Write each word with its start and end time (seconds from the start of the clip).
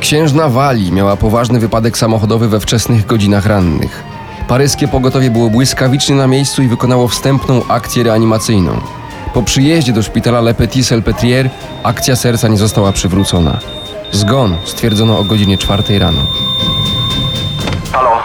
Księżna 0.00 0.48
Wali 0.48 0.92
miała 0.92 1.16
poważny 1.16 1.58
wypadek 1.60 1.98
samochodowy 1.98 2.48
we 2.48 2.60
wczesnych 2.60 3.06
godzinach 3.06 3.46
rannych. 3.46 4.02
Paryskie 4.48 4.88
pogotowie 4.88 5.30
było 5.30 5.50
błyskawicznie 5.50 6.14
na 6.14 6.26
miejscu 6.26 6.62
i 6.62 6.68
wykonało 6.68 7.08
wstępną 7.08 7.62
akcję 7.68 8.04
reanimacyjną. 8.04 8.80
Po 9.34 9.42
przyjeździe 9.42 9.92
do 9.92 10.02
szpitala 10.02 10.40
Le 10.40 10.54
Petit-Salpêtrière 10.54 11.48
akcja 11.82 12.16
serca 12.16 12.48
nie 12.48 12.56
została 12.56 12.92
przywrócona. 12.92 13.58
Zgon 14.12 14.56
stwierdzono 14.64 15.18
o 15.18 15.24
godzinie 15.24 15.58
czwartej 15.58 15.98
rano. 15.98 16.20
Halo? 17.92 18.22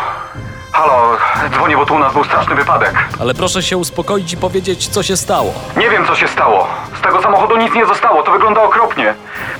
Halo, 0.72 1.18
dzwonię, 1.54 1.78
bo 1.78 1.86
tu 1.86 1.96
u 1.96 2.00
nas 2.00 2.14
był 2.14 2.24
straszny 2.24 2.56
wypadek. 2.56 2.94
Ale 3.20 3.34
proszę 3.34 3.64
się 3.64 3.78
uspokoić 3.78 4.34
i 4.34 4.38
powiedzieć, 4.38 4.88
co 4.88 5.04
się 5.04 5.18
stało. 5.18 5.54
Nie 5.78 5.90
wiem, 5.90 6.06
co 6.08 6.16
się 6.16 6.28
stało. 6.28 6.68
Z 7.00 7.02
tego 7.02 7.22
samochodu 7.22 7.58
nic 7.58 7.74
nie 7.76 7.86
zostało, 7.86 8.24
to 8.24 8.32
wygląda 8.32 8.64
okropnie. 8.64 9.14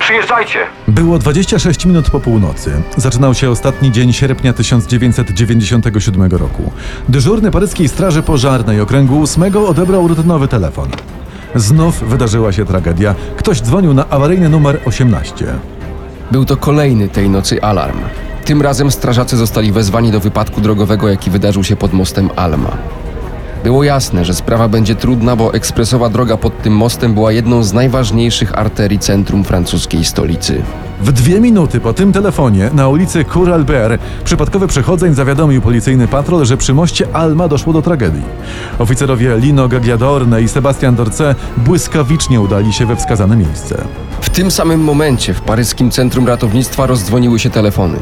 Przyjeżdżajcie. 0.04 0.60
Było 0.88 1.20
26 1.20 1.86
minut 1.86 2.10
po 2.10 2.20
północy. 2.20 2.82
Zaczynał 2.98 3.34
się 3.34 3.50
ostatni 3.50 3.92
dzień 3.92 4.14
sierpnia 4.14 4.54
1997 4.54 6.32
roku. 6.32 6.72
Dyżurny 7.10 7.52
paryskiej 7.52 7.90
straży 7.90 8.24
pożarnej 8.24 8.82
okręgu 8.82 9.24
8 9.24 9.58
odebrał 9.58 10.08
rutynowy 10.08 10.48
telefon. 10.48 10.90
Znów 11.56 12.04
wydarzyła 12.10 12.52
się 12.52 12.66
tragedia. 12.66 13.16
Ktoś 13.38 13.62
dzwonił 13.62 13.94
na 13.94 14.10
awaryjny 14.10 14.50
numer 14.50 14.80
18. 14.86 15.46
Był 16.32 16.46
to 16.46 16.58
kolejny 16.58 17.10
tej 17.10 17.30
nocy 17.30 17.62
alarm. 17.62 18.00
Tym 18.46 18.62
razem 18.62 18.92
strażacy 18.92 19.38
zostali 19.38 19.72
wezwani 19.72 20.12
do 20.12 20.20
wypadku 20.20 20.62
drogowego, 20.62 21.10
jaki 21.10 21.32
wydarzył 21.32 21.64
się 21.64 21.76
pod 21.76 21.94
mostem 21.94 22.30
Alma. 22.36 22.78
Było 23.64 23.84
jasne, 23.84 24.26
że 24.26 24.34
sprawa 24.34 24.68
będzie 24.68 24.96
trudna, 24.96 25.36
bo 25.36 25.54
ekspresowa 25.54 26.10
droga 26.10 26.38
pod 26.38 26.62
tym 26.62 26.74
mostem 26.74 27.14
była 27.14 27.32
jedną 27.32 27.64
z 27.64 27.74
najważniejszych 27.74 28.58
arterii 28.60 29.00
centrum 29.00 29.44
francuskiej 29.44 30.06
stolicy. 30.06 30.62
W 31.02 31.12
dwie 31.12 31.40
minuty 31.40 31.80
po 31.80 31.94
tym 31.94 32.14
telefonie 32.14 32.70
na 32.74 32.88
ulicy 32.88 33.26
Cour 33.26 33.52
Albert 33.52 34.02
przypadkowy 34.24 34.68
przechodzeń 34.68 35.14
zawiadomił 35.14 35.62
policyjny 35.62 36.08
patrol, 36.08 36.46
że 36.46 36.58
przy 36.58 36.74
moście 36.74 37.08
Alma 37.14 37.48
doszło 37.48 37.74
do 37.74 37.82
tragedii. 37.82 38.22
Oficerowie 38.80 39.38
Lino 39.38 39.68
Gagliadorne 39.68 40.42
i 40.42 40.48
Sebastian 40.48 40.96
Dorce 40.96 41.36
błyskawicznie 41.58 42.42
udali 42.42 42.74
się 42.74 42.86
we 42.86 42.96
wskazane 42.96 43.38
miejsce. 43.38 43.84
W 44.22 44.30
tym 44.30 44.52
samym 44.52 44.82
momencie 44.82 45.34
w 45.34 45.42
paryskim 45.42 45.92
centrum 45.92 46.28
ratownictwa 46.28 46.86
rozdzwoniły 46.86 47.40
się 47.40 47.50
telefony. 47.50 47.98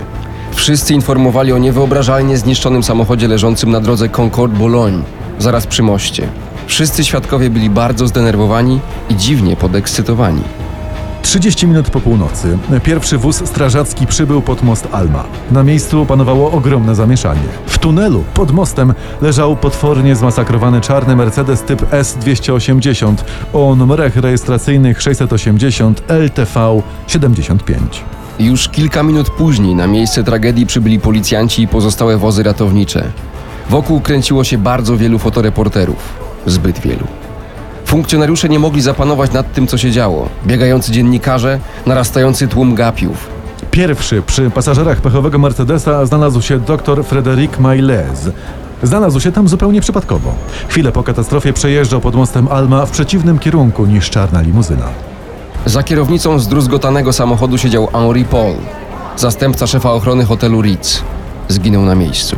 Wszyscy 0.52 0.94
informowali 0.94 1.54
o 1.54 1.58
niewyobrażalnie 1.58 2.38
zniszczonym 2.38 2.84
samochodzie 2.84 3.28
leżącym 3.28 3.72
na 3.72 3.80
drodze 3.80 4.10
Concorde-Boulogne, 4.10 5.02
zaraz 5.42 5.68
przy 5.68 5.84
moście. 5.84 6.28
Wszyscy 6.68 7.04
świadkowie 7.04 7.50
byli 7.50 7.70
bardzo 7.70 8.08
zdenerwowani 8.08 8.80
i 9.10 9.16
dziwnie 9.16 9.56
podekscytowani. 9.56 10.42
30 11.22 11.68
minut 11.68 11.90
po 11.90 12.00
północy 12.00 12.58
pierwszy 12.84 13.18
wóz 13.18 13.46
strażacki 13.46 14.08
przybył 14.08 14.42
pod 14.42 14.64
most 14.64 14.88
Alma. 14.92 15.24
Na 15.52 15.64
miejscu 15.64 16.06
panowało 16.06 16.52
ogromne 16.52 16.96
zamieszanie. 16.96 17.42
W 17.66 17.78
tunelu 17.78 18.24
pod 18.34 18.52
mostem 18.52 18.94
leżał 19.22 19.56
potwornie 19.56 20.16
zmasakrowany 20.16 20.82
czarny 20.82 21.16
Mercedes 21.16 21.62
typ 21.62 21.92
S280 21.92 23.14
o 23.54 23.76
numerach 23.76 24.16
rejestracyjnych 24.16 25.02
680 25.02 26.04
LTV 26.08 26.82
75. 27.08 28.04
Już 28.40 28.70
kilka 28.70 29.04
minut 29.04 29.30
później 29.30 29.76
na 29.76 29.88
miejsce 29.88 30.24
tragedii 30.24 30.66
przybyli 30.66 31.00
policjanci 31.00 31.62
i 31.62 31.68
pozostałe 31.68 32.18
wozy 32.18 32.44
ratownicze. 32.44 33.12
Wokół 33.70 34.02
kręciło 34.02 34.44
się 34.44 34.58
bardzo 34.58 34.98
wielu 34.98 35.20
fotoreporterów. 35.20 36.14
Zbyt 36.46 36.80
wielu. 36.80 37.08
Funkcjonariusze 37.86 38.50
nie 38.50 38.60
mogli 38.60 38.82
zapanować 38.82 39.32
nad 39.32 39.54
tym, 39.54 39.68
co 39.68 39.78
się 39.78 39.92
działo. 39.92 40.30
Biegający 40.48 40.92
dziennikarze, 40.92 41.60
narastający 41.86 42.48
tłum 42.48 42.76
gapiów. 42.76 43.28
Pierwszy 43.72 44.22
przy 44.22 44.50
pasażerach 44.50 45.02
pechowego 45.02 45.40
Mercedesa 45.40 46.06
znalazł 46.06 46.42
się 46.42 46.60
dr 46.60 47.04
Frédéric 47.04 47.60
Maillez. 47.60 48.30
Znalazł 48.84 49.20
się 49.20 49.32
tam 49.32 49.48
zupełnie 49.48 49.82
przypadkowo. 49.82 50.34
Chwilę 50.68 50.92
po 50.92 51.04
katastrofie 51.04 51.54
przejeżdżał 51.54 52.02
pod 52.02 52.16
mostem 52.16 52.48
Alma 52.48 52.86
w 52.86 52.92
przeciwnym 52.92 53.40
kierunku 53.40 53.86
niż 53.86 54.10
czarna 54.10 54.42
limuzyna. 54.42 54.86
Za 55.66 55.84
kierownicą 55.84 56.40
zdruzgotanego 56.40 57.14
samochodu 57.14 57.58
siedział 57.58 57.88
Henri 57.88 58.26
Paul, 58.26 58.56
zastępca 59.18 59.68
szefa 59.68 59.92
ochrony 59.92 60.26
hotelu 60.26 60.62
Ritz. 60.62 61.04
Zginął 61.48 61.82
na 61.82 61.96
miejscu. 61.96 62.36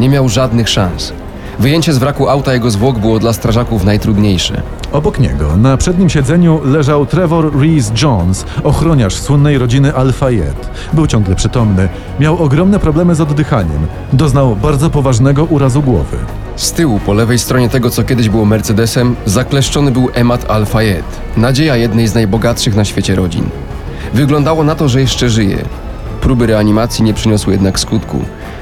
Nie 0.00 0.08
miał 0.08 0.28
żadnych 0.28 0.68
szans. 0.68 1.12
Wyjęcie 1.58 1.92
z 1.92 1.98
wraku 1.98 2.28
auta 2.28 2.54
jego 2.54 2.70
zwłok 2.70 2.98
było 2.98 3.18
dla 3.18 3.32
strażaków 3.32 3.84
najtrudniejsze. 3.84 4.62
Obok 4.92 5.18
niego, 5.18 5.56
na 5.56 5.76
przednim 5.76 6.10
siedzeniu, 6.10 6.60
leżał 6.64 7.06
Trevor 7.06 7.60
Reese 7.60 7.92
Jones, 8.02 8.44
ochroniarz 8.64 9.14
słynnej 9.14 9.58
rodziny 9.58 9.92
Al-Fayed. 9.92 10.70
Był 10.92 11.06
ciągle 11.06 11.34
przytomny, 11.34 11.88
miał 12.20 12.42
ogromne 12.42 12.78
problemy 12.78 13.14
z 13.14 13.20
oddychaniem, 13.20 13.86
doznał 14.12 14.56
bardzo 14.56 14.90
poważnego 14.90 15.44
urazu 15.44 15.82
głowy. 15.82 16.16
Z 16.56 16.72
tyłu, 16.72 17.00
po 17.06 17.12
lewej 17.12 17.38
stronie 17.38 17.68
tego, 17.68 17.90
co 17.90 18.02
kiedyś 18.02 18.28
było 18.28 18.44
Mercedesem, 18.44 19.16
zakleszczony 19.26 19.90
był 19.90 20.08
Emad 20.14 20.50
Al-Fayed, 20.50 21.04
nadzieja 21.36 21.76
jednej 21.76 22.08
z 22.08 22.14
najbogatszych 22.14 22.76
na 22.76 22.84
świecie 22.84 23.14
rodzin. 23.14 23.44
Wyglądało 24.14 24.64
na 24.64 24.74
to, 24.74 24.88
że 24.88 25.00
jeszcze 25.00 25.30
żyje. 25.30 25.58
Próby 26.20 26.46
reanimacji 26.46 27.04
nie 27.04 27.14
przyniosły 27.14 27.52
jednak 27.52 27.80
skutku. 27.80 28.20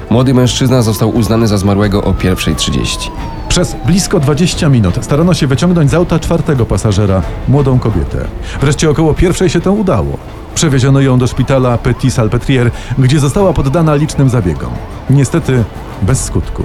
Młody 0.09 0.33
mężczyzna 0.33 0.81
został 0.81 1.09
uznany 1.09 1.47
za 1.47 1.57
zmarłego 1.57 2.03
o 2.03 2.13
pierwszej 2.13 2.55
30. 2.55 3.11
Przez 3.49 3.75
blisko 3.85 4.19
20 4.19 4.69
minut 4.69 4.95
starano 5.01 5.33
się 5.33 5.47
wyciągnąć 5.47 5.91
z 5.91 5.93
auta 5.93 6.19
czwartego 6.19 6.65
pasażera, 6.65 7.21
młodą 7.47 7.79
kobietę. 7.79 8.25
Wreszcie 8.61 8.89
około 8.89 9.13
pierwszej 9.13 9.49
się 9.49 9.61
to 9.61 9.73
udało. 9.73 10.17
Przewieziono 10.55 11.01
ją 11.01 11.17
do 11.17 11.27
szpitala 11.27 11.77
Petit 11.77 12.13
Salpêtrière, 12.13 12.69
gdzie 12.97 13.19
została 13.19 13.53
poddana 13.53 13.95
licznym 13.95 14.29
zabiegom. 14.29 14.71
Niestety 15.09 15.63
bez 16.01 16.23
skutku. 16.23 16.63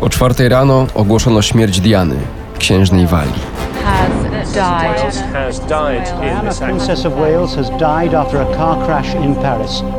O 0.00 0.08
czwartej 0.08 0.48
rano 0.48 0.86
ogłoszono 0.94 1.42
śmierć 1.42 1.80
Diany, 1.80 2.16
księżnej 2.58 3.06
Paris. 3.06 3.32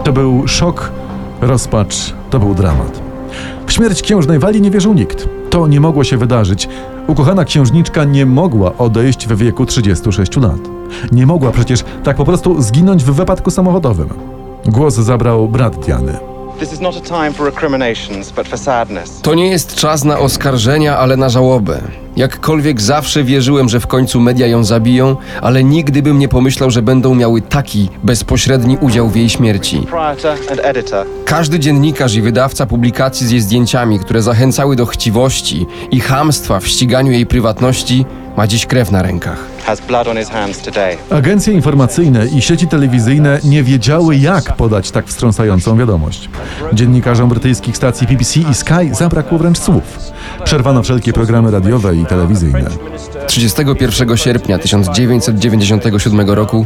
To 0.03 0.13
był 0.13 0.47
szok, 0.47 0.91
rozpacz, 1.41 2.13
to 2.29 2.39
był 2.39 2.55
dramat. 2.55 3.01
W 3.67 3.71
śmierć 3.71 4.01
księżnej 4.01 4.39
Wali 4.39 4.61
nie 4.61 4.71
wierzył 4.71 4.93
nikt. 4.93 5.27
To 5.49 5.67
nie 5.67 5.79
mogło 5.79 6.03
się 6.03 6.17
wydarzyć. 6.17 6.69
Ukochana 7.07 7.45
księżniczka 7.45 8.03
nie 8.03 8.25
mogła 8.25 8.77
odejść 8.77 9.27
w 9.27 9.37
wieku 9.37 9.65
36 9.65 10.37
lat. 10.37 10.59
Nie 11.11 11.25
mogła 11.25 11.51
przecież 11.51 11.83
tak 12.03 12.17
po 12.17 12.25
prostu 12.25 12.61
zginąć 12.61 13.03
w 13.03 13.11
wypadku 13.11 13.51
samochodowym. 13.51 14.09
Głos 14.65 14.93
zabrał 14.93 15.47
brat 15.47 15.85
Diany. 15.85 16.17
To 19.21 19.35
nie 19.35 19.47
jest 19.47 19.75
czas 19.75 20.03
na 20.03 20.19
oskarżenia, 20.19 20.97
ale 20.97 21.17
na 21.17 21.29
żałobę. 21.29 21.81
Jakkolwiek 22.17 22.81
zawsze 22.81 23.23
wierzyłem, 23.23 23.69
że 23.69 23.79
w 23.79 23.87
końcu 23.87 24.19
media 24.19 24.47
ją 24.47 24.63
zabiją, 24.63 25.15
ale 25.41 25.63
nigdy 25.63 26.01
bym 26.01 26.19
nie 26.19 26.27
pomyślał, 26.27 26.71
że 26.71 26.81
będą 26.81 27.15
miały 27.15 27.41
taki 27.41 27.89
bezpośredni 28.03 28.77
udział 28.81 29.09
w 29.09 29.15
jej 29.15 29.29
śmierci. 29.29 29.87
Każdy 31.25 31.59
dziennikarz 31.59 32.15
i 32.15 32.21
wydawca 32.21 32.65
publikacji 32.65 33.27
z 33.27 33.31
jej 33.31 33.41
zdjęciami, 33.41 33.99
które 33.99 34.21
zachęcały 34.21 34.75
do 34.75 34.85
chciwości 34.85 35.65
i 35.91 35.99
chamstwa 35.99 36.59
w 36.59 36.67
ściganiu 36.67 37.11
jej 37.11 37.25
prywatności, 37.25 38.05
ma 38.37 38.47
dziś 38.47 38.65
krew 38.65 38.91
na 38.91 39.01
rękach. 39.01 39.37
Agencje 41.09 41.53
informacyjne 41.53 42.27
i 42.27 42.41
sieci 42.41 42.67
telewizyjne 42.67 43.39
nie 43.43 43.63
wiedziały, 43.63 44.15
jak 44.15 44.55
podać 44.55 44.91
tak 44.91 45.07
wstrząsającą 45.07 45.77
wiadomość. 45.77 46.29
Dziennikarzom 46.73 47.29
brytyjskich 47.29 47.77
stacji 47.77 48.07
BBC 48.07 48.39
i 48.39 48.53
Sky 48.53 48.93
zabrakło 48.93 49.37
wręcz 49.37 49.59
słów. 49.59 49.83
Przerwano 50.43 50.83
wszelkie 50.83 51.13
programy 51.13 51.51
radiowe 51.51 51.95
i 51.95 52.05
telewizyjne. 52.05 52.69
31 53.27 54.17
sierpnia 54.17 54.57
1997 54.59 56.29
roku 56.29 56.65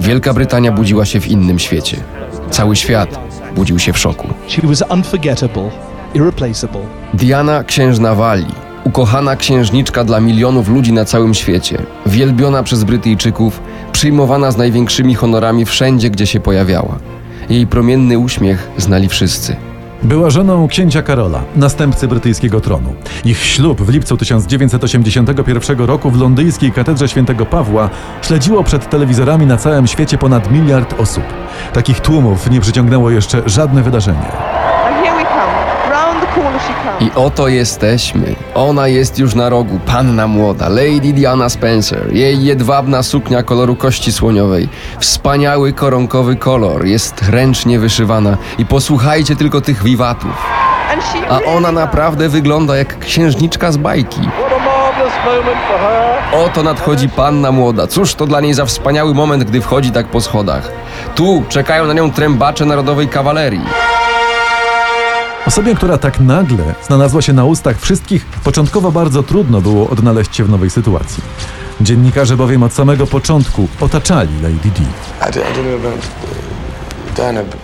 Wielka 0.00 0.34
Brytania 0.34 0.72
budziła 0.72 1.04
się 1.04 1.20
w 1.20 1.28
innym 1.28 1.58
świecie. 1.58 1.96
Cały 2.50 2.76
świat 2.76 3.20
budził 3.56 3.78
się 3.78 3.92
w 3.92 3.98
szoku. 3.98 4.28
Diana 7.14 7.64
księżna 7.64 8.14
Walii, 8.14 8.69
ukochana 8.84 9.36
księżniczka 9.36 10.04
dla 10.04 10.20
milionów 10.20 10.68
ludzi 10.68 10.92
na 10.92 11.04
całym 11.04 11.34
świecie, 11.34 11.82
wielbiona 12.06 12.62
przez 12.62 12.84
Brytyjczyków, 12.84 13.60
przyjmowana 13.92 14.50
z 14.50 14.56
największymi 14.56 15.14
honorami 15.14 15.64
wszędzie, 15.64 16.10
gdzie 16.10 16.26
się 16.26 16.40
pojawiała. 16.40 16.98
Jej 17.50 17.66
promienny 17.66 18.18
uśmiech 18.18 18.70
znali 18.76 19.08
wszyscy. 19.08 19.56
Była 20.02 20.30
żoną 20.30 20.68
księcia 20.68 21.02
Karola, 21.02 21.42
następcy 21.56 22.08
brytyjskiego 22.08 22.60
tronu. 22.60 22.94
Ich 23.24 23.44
ślub 23.44 23.82
w 23.82 23.88
lipcu 23.88 24.16
1981 24.16 25.78
roku 25.78 26.10
w 26.10 26.20
londyńskiej 26.20 26.72
katedrze 26.72 27.08
świętego 27.08 27.46
Pawła 27.46 27.90
śledziło 28.22 28.64
przed 28.64 28.90
telewizorami 28.90 29.46
na 29.46 29.56
całym 29.56 29.86
świecie 29.86 30.18
ponad 30.18 30.50
miliard 30.50 31.00
osób. 31.00 31.24
Takich 31.72 32.00
tłumów 32.00 32.50
nie 32.50 32.60
przyciągnęło 32.60 33.10
jeszcze 33.10 33.42
żadne 33.46 33.82
wydarzenie. 33.82 34.18
And 34.18 35.04
here 35.04 35.16
we 35.16 35.24
come, 35.24 35.90
round 35.90 36.20
the 36.20 36.26
corner 36.26 36.40
I 37.00 37.10
oto 37.14 37.48
jesteśmy. 37.48 38.34
Ona 38.54 38.88
jest 38.88 39.18
już 39.18 39.34
na 39.34 39.48
rogu, 39.48 39.80
panna 39.86 40.26
młoda, 40.26 40.68
Lady 40.68 41.12
Diana 41.12 41.48
Spencer. 41.48 42.14
Jej 42.14 42.44
jedwabna 42.44 43.02
suknia 43.02 43.42
koloru 43.42 43.76
kości 43.76 44.12
słoniowej. 44.12 44.68
Wspaniały 44.98 45.72
koronkowy 45.72 46.36
kolor, 46.36 46.86
jest 46.86 47.22
ręcznie 47.28 47.78
wyszywana. 47.78 48.36
I 48.58 48.66
posłuchajcie 48.66 49.36
tylko 49.36 49.60
tych 49.60 49.82
wiwatów. 49.82 50.32
A 51.30 51.40
ona 51.50 51.72
naprawdę 51.72 52.28
wygląda 52.28 52.76
jak 52.76 52.98
księżniczka 52.98 53.72
z 53.72 53.76
bajki. 53.76 54.20
Oto 56.32 56.62
nadchodzi 56.62 57.08
panna 57.08 57.52
młoda. 57.52 57.86
Cóż 57.86 58.14
to 58.14 58.26
dla 58.26 58.40
niej 58.40 58.54
za 58.54 58.64
wspaniały 58.64 59.14
moment, 59.14 59.44
gdy 59.44 59.60
wchodzi 59.60 59.90
tak 59.90 60.06
po 60.06 60.20
schodach. 60.20 60.72
Tu 61.14 61.44
czekają 61.48 61.86
na 61.86 61.92
nią 61.92 62.12
trębacze 62.12 62.64
Narodowej 62.64 63.08
Kawalerii. 63.08 63.89
Osobie, 65.50 65.74
która 65.74 65.98
tak 65.98 66.20
nagle 66.20 66.74
znalazła 66.86 67.22
się 67.22 67.32
na 67.32 67.44
ustach 67.44 67.80
wszystkich, 67.80 68.26
początkowo 68.26 68.92
bardzo 68.92 69.22
trudno 69.22 69.60
było 69.60 69.90
odnaleźć 69.90 70.36
się 70.36 70.44
w 70.44 70.50
nowej 70.50 70.70
sytuacji. 70.70 71.22
Dziennikarze 71.80 72.36
bowiem 72.36 72.62
od 72.62 72.72
samego 72.72 73.06
początku 73.06 73.68
otaczali 73.80 74.42
Lady 74.42 74.70
Di. 74.70 74.86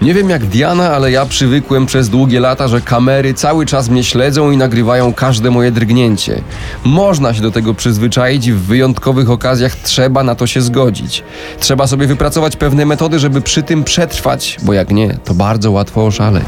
Nie 0.03 0.15
wiem 0.15 0.31
jak 0.31 0.47
Diana, 0.47 0.93
ale 0.93 1.11
ja 1.11 1.27
przywykłem 1.27 1.87
przez 1.87 2.09
długie 2.09 2.41
lata, 2.41 2.69
że 2.69 2.81
kamery 2.81 3.35
cały 3.35 3.67
czas 3.67 3.89
mnie 3.89 4.05
śledzą 4.05 4.51
i 4.51 4.57
nagrywają 4.57 5.13
każde 5.15 5.51
moje 5.51 5.71
drgnięcie. 5.73 6.41
Można 6.85 7.35
się 7.35 7.43
do 7.43 7.51
tego 7.51 7.75
przyzwyczaić 7.75 8.47
i 8.47 8.53
w 8.53 8.63
wyjątkowych 8.63 9.31
okazjach 9.31 9.77
trzeba 9.77 10.23
na 10.23 10.35
to 10.35 10.47
się 10.47 10.61
zgodzić. 10.61 11.23
Trzeba 11.61 11.87
sobie 11.87 12.07
wypracować 12.07 12.57
pewne 12.57 12.87
metody, 12.87 13.19
żeby 13.19 13.41
przy 13.41 13.63
tym 13.63 13.85
przetrwać, 13.85 14.57
bo 14.63 14.73
jak 14.73 14.91
nie, 14.91 15.15
to 15.25 15.35
bardzo 15.35 15.71
łatwo 15.71 16.07
oszaleć. 16.07 16.47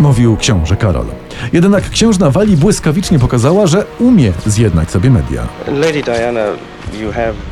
Mówił 0.00 0.36
książę 0.36 0.76
Karol. 0.76 1.06
Jednak 1.52 1.90
księżna 1.90 2.30
Wali 2.30 2.56
błyskawicznie 2.56 3.18
pokazała, 3.18 3.66
że 3.66 3.84
umie 3.98 4.32
zjednać 4.46 4.90
sobie 4.90 5.10
media. 5.10 5.48
Lady 5.68 6.02
Diana, 6.02 6.40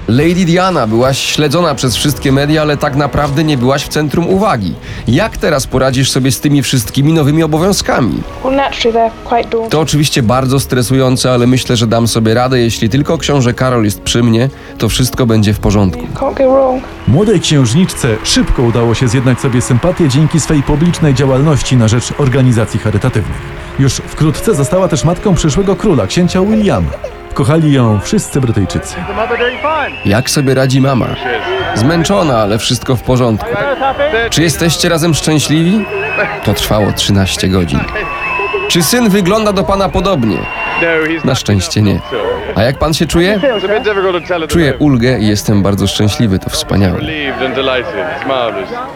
Lady 0.08 0.44
Diana, 0.44 0.86
byłaś 0.86 1.18
śledzona 1.18 1.74
przez 1.74 1.96
wszystkie 1.96 2.32
media, 2.32 2.62
ale 2.62 2.76
tak 2.76 2.96
naprawdę 2.96 3.44
nie 3.44 3.58
byłaś 3.58 3.84
w 3.84 3.88
centrum 3.88 4.28
uwagi. 4.28 4.74
Jak 5.08 5.36
teraz 5.36 5.66
poradzisz 5.66 6.10
sobie 6.10 6.32
z 6.32 6.40
tymi 6.40 6.62
wszystkimi 6.62 7.12
nowymi 7.12 7.42
obowiązkami? 7.42 8.22
Well, 8.44 8.56
naturally, 8.56 8.98
they're 8.98 9.10
quite 9.24 9.48
daunting. 9.48 9.72
To 9.72 9.80
oczywiście 9.80 10.22
bardzo 10.22 10.60
stresujące, 10.60 11.32
ale 11.32 11.46
myślę, 11.46 11.76
że 11.76 11.86
dam 11.86 12.08
sobie 12.08 12.34
radę. 12.34 12.60
Jeśli 12.60 12.88
tylko 12.88 13.18
książę 13.18 13.54
Karol 13.54 13.84
jest 13.84 14.00
przy 14.00 14.22
mnie, 14.22 14.48
to 14.78 14.88
wszystko 14.88 15.26
będzie 15.26 15.54
w 15.54 15.58
porządku. 15.58 16.02
Can't 16.14 16.38
go 16.38 16.50
wrong. 16.50 16.84
Młodej 17.08 17.40
księżniczce 17.40 18.16
szybko 18.24 18.62
udało 18.62 18.94
się 18.94 19.08
zjednać 19.08 19.40
sobie 19.40 19.62
sympatię 19.62 20.08
dzięki 20.08 20.40
swej 20.40 20.62
publicznej 20.62 21.14
działalności 21.14 21.76
na 21.76 21.88
rzecz 21.88 22.12
organizacji 22.18 22.80
charytatywnych. 22.80 23.38
Już 23.78 23.94
wkrótce 23.94 24.54
została 24.54 24.88
też 24.88 25.04
matką 25.04 25.34
przyszłego 25.34 25.76
króla, 25.76 26.06
księcia 26.06 26.42
Williama. 26.42 26.90
Kochali 27.34 27.72
ją 27.72 28.00
wszyscy 28.00 28.40
Brytyjczycy. 28.40 28.94
Jak 30.04 30.30
sobie 30.30 30.54
radzi 30.54 30.80
mama? 30.80 31.06
Zmęczona, 31.74 32.38
ale 32.38 32.58
wszystko 32.58 32.96
w 32.96 33.02
porządku. 33.02 33.48
Czy 34.30 34.42
jesteście 34.42 34.88
razem 34.88 35.14
szczęśliwi? 35.14 35.84
To 36.44 36.54
trwało 36.54 36.92
13 36.92 37.48
godzin. 37.48 37.80
Czy 38.68 38.82
syn 38.82 39.08
wygląda 39.08 39.52
do 39.52 39.64
pana 39.64 39.88
podobnie? 39.88 40.38
Na 41.24 41.34
szczęście 41.34 41.82
nie. 41.82 42.00
A 42.54 42.62
jak 42.62 42.78
pan 42.78 42.94
się 42.94 43.06
czuje? 43.06 43.40
Czuję 44.48 44.74
ulgę 44.78 45.18
i 45.18 45.26
jestem 45.26 45.62
bardzo 45.62 45.86
szczęśliwy, 45.86 46.38
to 46.38 46.50
wspaniałe. 46.50 47.00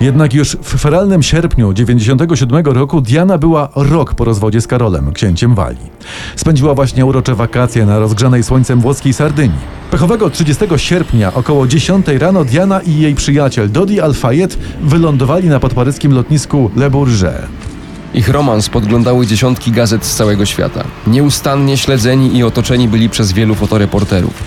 Jednak 0.01 0.35
już 0.35 0.57
w 0.63 0.81
feralnym 0.81 1.23
sierpniu 1.23 1.73
97 1.73 2.65
roku 2.67 3.01
Diana 3.01 3.39
była 3.39 3.69
rok 3.77 4.15
po 4.15 4.25
rozwodzie 4.25 4.61
z 4.61 4.67
Karolem, 4.67 5.13
księciem 5.13 5.55
Walii. 5.55 5.91
Spędziła 6.37 6.75
właśnie 6.75 7.07
urocze 7.07 7.35
wakacje 7.35 7.87
na 7.87 7.99
rozgrzanej 7.99 8.43
słońcem 8.43 8.81
włoskiej 8.81 9.13
Sardynii. 9.13 9.59
Pechowego 9.91 10.31
30 10.31 10.65
sierpnia 10.77 11.35
około 11.35 11.67
10 11.67 12.07
rano 12.09 12.45
Diana 12.45 12.81
i 12.81 12.99
jej 13.01 13.15
przyjaciel 13.15 13.71
Dodi 13.71 14.01
Al-Fayed 14.01 14.59
wylądowali 14.81 15.49
na 15.49 15.61
podparyskim 15.61 16.13
lotnisku 16.13 16.71
Le 16.77 16.91
Bourget. 16.91 17.74
Ich 18.15 18.29
romans 18.29 18.69
podglądały 18.69 19.27
dziesiątki 19.27 19.73
gazet 19.73 20.05
z 20.05 20.17
całego 20.17 20.47
świata. 20.47 20.85
Nieustannie 21.07 21.77
śledzeni 21.77 22.37
i 22.37 22.45
otoczeni 22.45 22.89
byli 22.89 23.09
przez 23.09 23.33
wielu 23.33 23.55
fotoreporterów. 23.55 24.43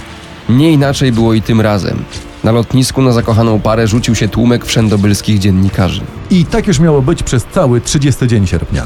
Nie 0.50 0.72
inaczej 0.72 1.12
było 1.12 1.34
i 1.34 1.42
tym 1.42 1.62
razem. 1.62 2.04
Na 2.44 2.52
lotnisku 2.52 3.02
na 3.02 3.12
zakochaną 3.12 3.60
parę 3.60 3.88
rzucił 3.88 4.16
się 4.16 4.28
tłumek 4.28 4.66
wszędobylskich 4.66 5.40
dziennikarzy. 5.40 6.02
I 6.30 6.46
tak 6.46 6.68
już 6.68 6.80
miało 6.80 7.02
być 7.02 7.24
przez 7.24 7.46
cały 7.52 7.81
30 7.81 8.28
dzień 8.28 8.48
sierpnia. 8.48 8.86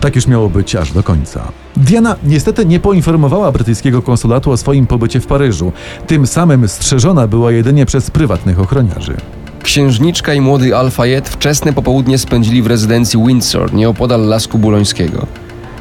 Tak 0.00 0.16
już 0.16 0.26
miało 0.26 0.48
być 0.48 0.76
aż 0.76 0.92
do 0.92 1.02
końca. 1.02 1.52
Diana 1.76 2.16
niestety 2.24 2.66
nie 2.66 2.80
poinformowała 2.80 3.52
brytyjskiego 3.52 4.02
konsulatu 4.02 4.50
o 4.50 4.56
swoim 4.56 4.86
pobycie 4.86 5.20
w 5.20 5.26
Paryżu. 5.26 5.72
Tym 6.06 6.26
samym 6.26 6.68
strzeżona 6.68 7.26
była 7.26 7.52
jedynie 7.52 7.86
przez 7.86 8.10
prywatnych 8.10 8.60
ochroniarzy. 8.60 9.16
Księżniczka 9.62 10.34
i 10.34 10.40
młody 10.40 10.76
Al-Fayed 10.76 11.28
wczesne 11.28 11.72
popołudnie 11.72 12.18
spędzili 12.18 12.62
w 12.62 12.66
rezydencji 12.66 13.24
Windsor, 13.26 13.74
nieopodal 13.74 14.26
Lasku 14.26 14.58
Bulońskiego. 14.58 15.26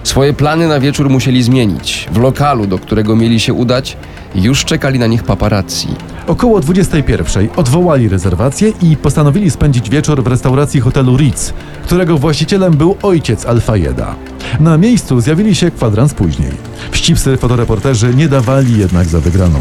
Swoje 0.04 0.34
plany 0.34 0.68
na 0.68 0.80
wieczór 0.80 1.10
musieli 1.10 1.44
zmienić. 1.44 2.10
W 2.12 2.18
lokalu, 2.18 2.68
do 2.68 2.80
którego 2.80 3.16
mieli 3.16 3.40
się 3.40 3.54
udać, 3.54 3.98
już 4.36 4.66
czekali 4.66 5.00
na 5.00 5.08
nich 5.08 5.24
paparazzi. 5.24 5.88
Około 6.28 6.60
21 6.60 7.50
odwołali 7.56 8.10
rezerwację 8.10 8.74
i 8.82 8.98
postanowili 8.98 9.52
spędzić 9.52 9.90
wieczór 9.90 10.24
w 10.24 10.28
restauracji 10.28 10.82
hotelu 10.82 11.18
Ritz, 11.18 11.54
którego 11.86 12.18
właścicielem 12.18 12.74
był 12.74 12.98
ojciec 13.02 13.46
Alfajeda. 13.46 14.16
Na 14.60 14.78
miejscu 14.78 15.22
zjawili 15.22 15.56
się 15.56 15.72
kwadrans 15.72 16.14
później. 16.14 16.52
Wścibscy 16.92 17.38
fotoreporterzy 17.38 18.16
nie 18.16 18.30
dawali 18.30 18.78
jednak 18.78 19.08
za 19.08 19.20
wygraną. 19.20 19.60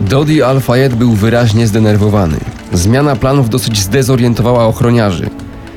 Dodi 0.00 0.42
Al-Fayed 0.42 0.94
był 0.94 1.12
wyraźnie 1.12 1.66
zdenerwowany. 1.66 2.36
Zmiana 2.72 3.16
planów 3.16 3.50
dosyć 3.50 3.78
zdezorientowała 3.78 4.66
ochroniarzy. 4.66 5.30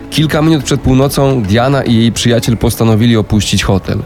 Kilka 0.10 0.42
minut 0.42 0.64
przed 0.64 0.82
północą 0.82 1.44
Diana 1.44 1.84
i 1.84 1.96
jej 1.96 2.12
przyjaciel 2.12 2.58
postanowili 2.58 3.18
opuścić 3.18 3.64
hotel. 3.64 4.00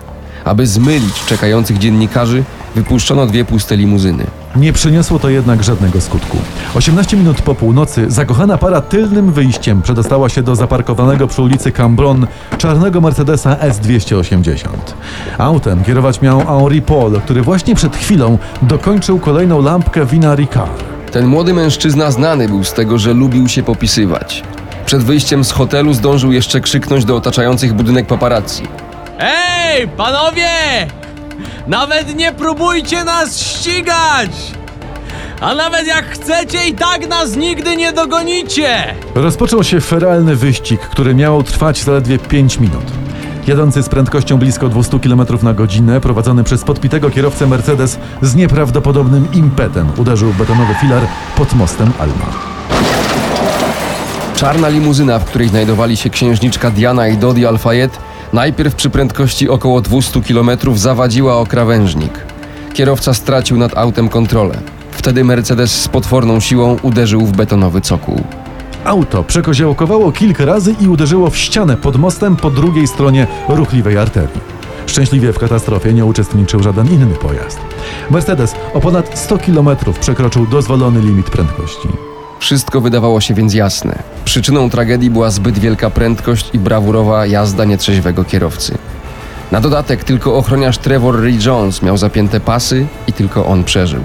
Aby 0.44 0.68
zmylić 0.68 1.26
czekających 1.26 1.78
dziennikarzy, 1.78 2.44
wypuszczono 2.76 3.26
dwie 3.26 3.46
puste 3.46 3.78
limuzyny. 3.78 4.24
Nie 4.56 4.74
przyniosło 4.74 5.20
to 5.20 5.30
jednak 5.30 5.64
żadnego 5.64 6.02
skutku. 6.02 6.38
18 6.76 7.18
minut 7.18 7.42
po 7.42 7.56
północy 7.56 8.06
zakochana 8.12 8.58
para 8.58 8.82
tylnym 8.82 9.32
wyjściem 9.32 9.82
przedostała 9.82 10.30
się 10.30 10.44
do 10.44 10.56
zaparkowanego 10.56 11.28
przy 11.28 11.42
ulicy 11.42 11.72
Cambron 11.72 12.28
czarnego 12.58 13.02
Mercedesa 13.02 13.56
S280. 13.56 14.68
Autem 15.38 15.84
kierować 15.84 16.22
miał 16.22 16.46
Henri 16.46 16.82
Paul, 16.82 17.22
który 17.22 17.42
właśnie 17.42 17.76
przed 17.76 17.96
chwilą 17.96 18.38
dokończył 18.62 19.20
kolejną 19.20 19.62
lampkę 19.62 20.06
wina 20.06 20.36
Ricard. 20.36 20.94
Ten 21.15 21.25
młody 21.27 21.53
mężczyzna 21.53 22.12
znany 22.12 22.47
był 22.47 22.63
z 22.63 22.73
tego, 22.73 22.97
że 22.97 23.13
lubił 23.13 23.47
się 23.47 23.63
popisywać. 23.63 24.44
Przed 24.85 25.03
wyjściem 25.03 25.44
z 25.44 25.51
hotelu 25.51 25.94
zdążył 25.94 26.31
jeszcze 26.31 26.62
krzyknąć 26.62 27.06
do 27.06 27.15
otaczających 27.15 27.74
budynek 27.74 28.07
paparazzi. 28.07 28.63
Ej, 29.19 29.88
panowie! 29.88 30.50
Nawet 31.67 32.15
nie 32.15 32.31
próbujcie 32.31 33.03
nas 33.03 33.39
ścigać! 33.39 34.31
A 35.41 35.55
nawet 35.55 35.88
jak 35.88 36.05
chcecie, 36.05 36.67
i 36.67 36.74
tak 36.74 37.10
nas 37.10 37.36
nigdy 37.36 37.75
nie 37.75 37.93
dogonicie! 37.93 38.95
Rozpoczął 39.15 39.63
się 39.63 39.81
feralny 39.81 40.36
wyścig, 40.36 40.81
który 40.81 41.15
miał 41.15 41.43
trwać 41.43 41.84
zaledwie 41.84 42.19
5 42.19 42.60
minut. 42.60 43.04
Jadący 43.48 43.84
z 43.84 43.90
prędkością 43.90 44.38
blisko 44.38 44.70
200 44.70 45.00
km 45.00 45.25
na 45.44 45.54
godzinę, 45.54 46.02
prowadzony 46.02 46.44
przez 46.44 46.64
podpitego 46.64 47.10
kierowcę 47.10 47.48
Mercedes 47.48 48.00
z 48.22 48.36
nieprawdopodobnym 48.36 49.28
impetem 49.34 49.88
uderzył 49.98 50.32
w 50.32 50.38
betonowy 50.38 50.74
filar 50.74 51.08
pod 51.38 51.54
mostem 51.54 51.92
Alma. 52.00 52.25
Czarna 54.36 54.70
limuzyna, 54.70 55.20
w 55.20 55.25
której 55.25 55.50
znajdowali 55.50 55.98
się 55.98 56.10
księżniczka 56.10 56.72
Diana 56.72 57.08
i 57.08 57.18
Dodi 57.18 57.46
Al-Fayed, 57.46 57.90
najpierw 58.34 58.75
przy 58.75 58.90
prędkości 58.90 59.50
około 59.50 59.82
200 59.82 60.22
km 60.22 60.50
zawadziła 60.75 61.38
o 61.38 61.46
krawężnik. 61.46 62.20
Kierowca 62.74 63.14
stracił 63.14 63.58
nad 63.58 63.78
autem 63.78 64.10
kontrolę. 64.10 64.56
Wtedy 64.92 65.24
Mercedes 65.24 65.82
z 65.82 65.88
potworną 65.88 66.40
siłą 66.40 66.78
uderzył 66.82 67.25
w 67.25 67.32
betonowy 67.32 67.82
cokół. 67.82 68.24
Auto 68.86 69.24
przekoziołkowało 69.24 70.12
kilka 70.12 70.46
razy 70.46 70.75
i 70.82 70.88
uderzyło 70.88 71.30
w 71.30 71.38
ścianę 71.38 71.77
pod 71.77 71.96
mostem 71.96 72.36
po 72.36 72.51
drugiej 72.51 72.88
stronie 72.88 73.27
ruchliwej 73.50 73.98
arterii. 73.98 74.42
Szczęśliwie 74.86 75.34
w 75.34 75.39
katastrofie 75.39 75.94
nie 75.94 76.06
uczestniczył 76.06 76.63
żaden 76.63 76.88
inny 76.88 77.15
pojazd. 77.15 77.60
Mercedes 78.12 78.56
o 78.74 78.80
ponad 78.80 79.20
100 79.20 79.38
km 79.38 79.70
przekroczył 80.00 80.48
dozwolony 80.48 81.01
limit 81.01 81.30
prędkości. 81.30 81.88
Wszystko 82.39 82.82
wydawało 82.82 83.22
się 83.22 83.34
więc 83.34 83.54
jasne. 83.54 84.04
Przyczyną 84.25 84.70
tragedii 84.70 85.10
była 85.10 85.30
zbyt 85.30 85.60
wielka 85.60 85.89
prędkość 85.89 86.50
i 86.54 86.60
brawurowa 86.60 87.25
jazda 87.25 87.65
nietrzeźwego 87.65 88.24
kierowcy. 88.24 88.77
Na 89.51 89.62
dodatek 89.62 90.04
tylko 90.04 90.38
ochroniarz 90.38 90.77
Trevor 90.77 91.22
Ray 91.22 91.38
Jones 91.46 91.82
miał 91.82 91.98
zapięte 91.98 92.39
pasy 92.39 92.86
i 93.08 93.13
tylko 93.13 93.46
on 93.46 93.63
przeżył. 93.63 94.01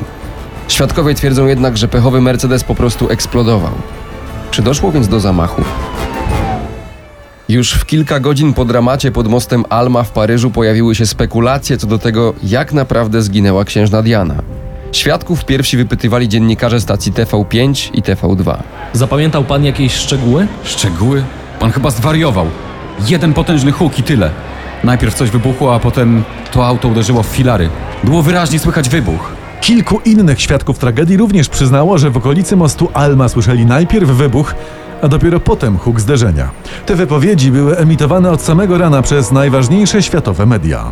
Świadkowie 0.68 1.14
twierdzą 1.14 1.46
jednak, 1.46 1.78
że 1.78 1.88
pechowy 1.88 2.20
Mercedes 2.20 2.64
po 2.64 2.74
prostu 2.74 3.10
eksplodował. 3.10 3.72
Czy 4.50 4.62
doszło 4.62 4.92
więc 4.92 5.08
do 5.08 5.20
zamachu? 5.20 5.62
Już 7.48 7.72
w 7.72 7.86
kilka 7.86 8.20
godzin 8.20 8.52
po 8.52 8.64
dramacie 8.64 9.12
pod 9.12 9.28
mostem 9.28 9.64
Alma 9.68 10.02
w 10.02 10.10
Paryżu 10.10 10.50
pojawiły 10.50 10.94
się 10.94 11.06
spekulacje 11.06 11.76
co 11.76 11.86
do 11.86 11.98
tego, 11.98 12.34
jak 12.42 12.72
naprawdę 12.72 13.22
zginęła 13.22 13.64
księżna 13.64 14.02
Diana. 14.02 14.34
Świadków 14.92 15.44
pierwsi 15.44 15.76
wypytywali 15.76 16.28
dziennikarze 16.28 16.80
stacji 16.80 17.12
TV5 17.12 17.90
i 17.94 18.02
TV2. 18.02 18.56
Zapamiętał 18.92 19.44
pan 19.44 19.64
jakieś 19.64 19.94
szczegóły? 19.94 20.46
Szczegóły? 20.64 21.24
Pan 21.60 21.72
chyba 21.72 21.90
zwariował. 21.90 22.46
Jeden 23.08 23.32
potężny 23.32 23.72
huk 23.72 23.98
i 23.98 24.02
tyle. 24.02 24.30
Najpierw 24.84 25.14
coś 25.14 25.30
wybuchło, 25.30 25.74
a 25.74 25.78
potem 25.78 26.24
to 26.52 26.66
auto 26.66 26.88
uderzyło 26.88 27.22
w 27.22 27.26
filary. 27.26 27.68
Było 28.04 28.22
wyraźnie 28.22 28.58
słychać 28.58 28.88
wybuch. 28.88 29.32
Kilku 29.60 30.00
innych 30.04 30.40
świadków 30.40 30.78
tragedii 30.78 31.16
również 31.16 31.48
przyznało, 31.48 31.98
że 31.98 32.10
w 32.10 32.16
okolicy 32.16 32.56
mostu 32.56 32.88
Alma 32.94 33.28
słyszeli 33.28 33.66
najpierw 33.66 34.10
wybuch, 34.10 34.54
a 35.02 35.08
dopiero 35.08 35.40
potem 35.40 35.78
huk 35.78 36.00
zderzenia. 36.00 36.50
Te 36.86 36.96
wypowiedzi 36.96 37.52
były 37.52 37.76
emitowane 37.76 38.30
od 38.30 38.42
samego 38.42 38.78
rana 38.78 39.02
przez 39.02 39.32
najważniejsze 39.32 40.02
światowe 40.02 40.46
media. 40.46 40.84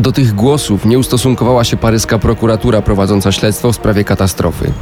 Do 0.00 0.12
tych 0.12 0.34
głosów 0.34 0.84
nie 0.84 0.98
ustosunkowała 0.98 1.64
się 1.64 1.76
paryska 1.76 2.18
prokuratura 2.18 2.82
prowadząca 2.82 3.32
śledztwo 3.32 3.72
w 3.72 3.76
sprawie 3.76 4.04
katastrofy. 4.04 4.72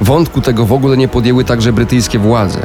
Wątku 0.00 0.40
tego 0.40 0.66
w 0.66 0.72
ogóle 0.72 0.96
nie 0.96 1.08
podjęły 1.08 1.44
także 1.44 1.72
brytyjskie 1.72 2.18
władze. 2.18 2.58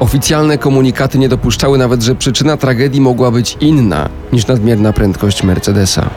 Oficjalne 0.00 0.58
komunikaty 0.58 1.18
nie 1.18 1.28
dopuszczały 1.28 1.78
nawet, 1.78 2.02
że 2.02 2.14
przyczyna 2.14 2.56
tragedii 2.56 3.00
mogła 3.00 3.30
być 3.30 3.56
inna 3.60 4.08
niż 4.32 4.46
nadmierna 4.46 4.92
prędkość 4.92 5.42
Mercedesa. 5.42 6.10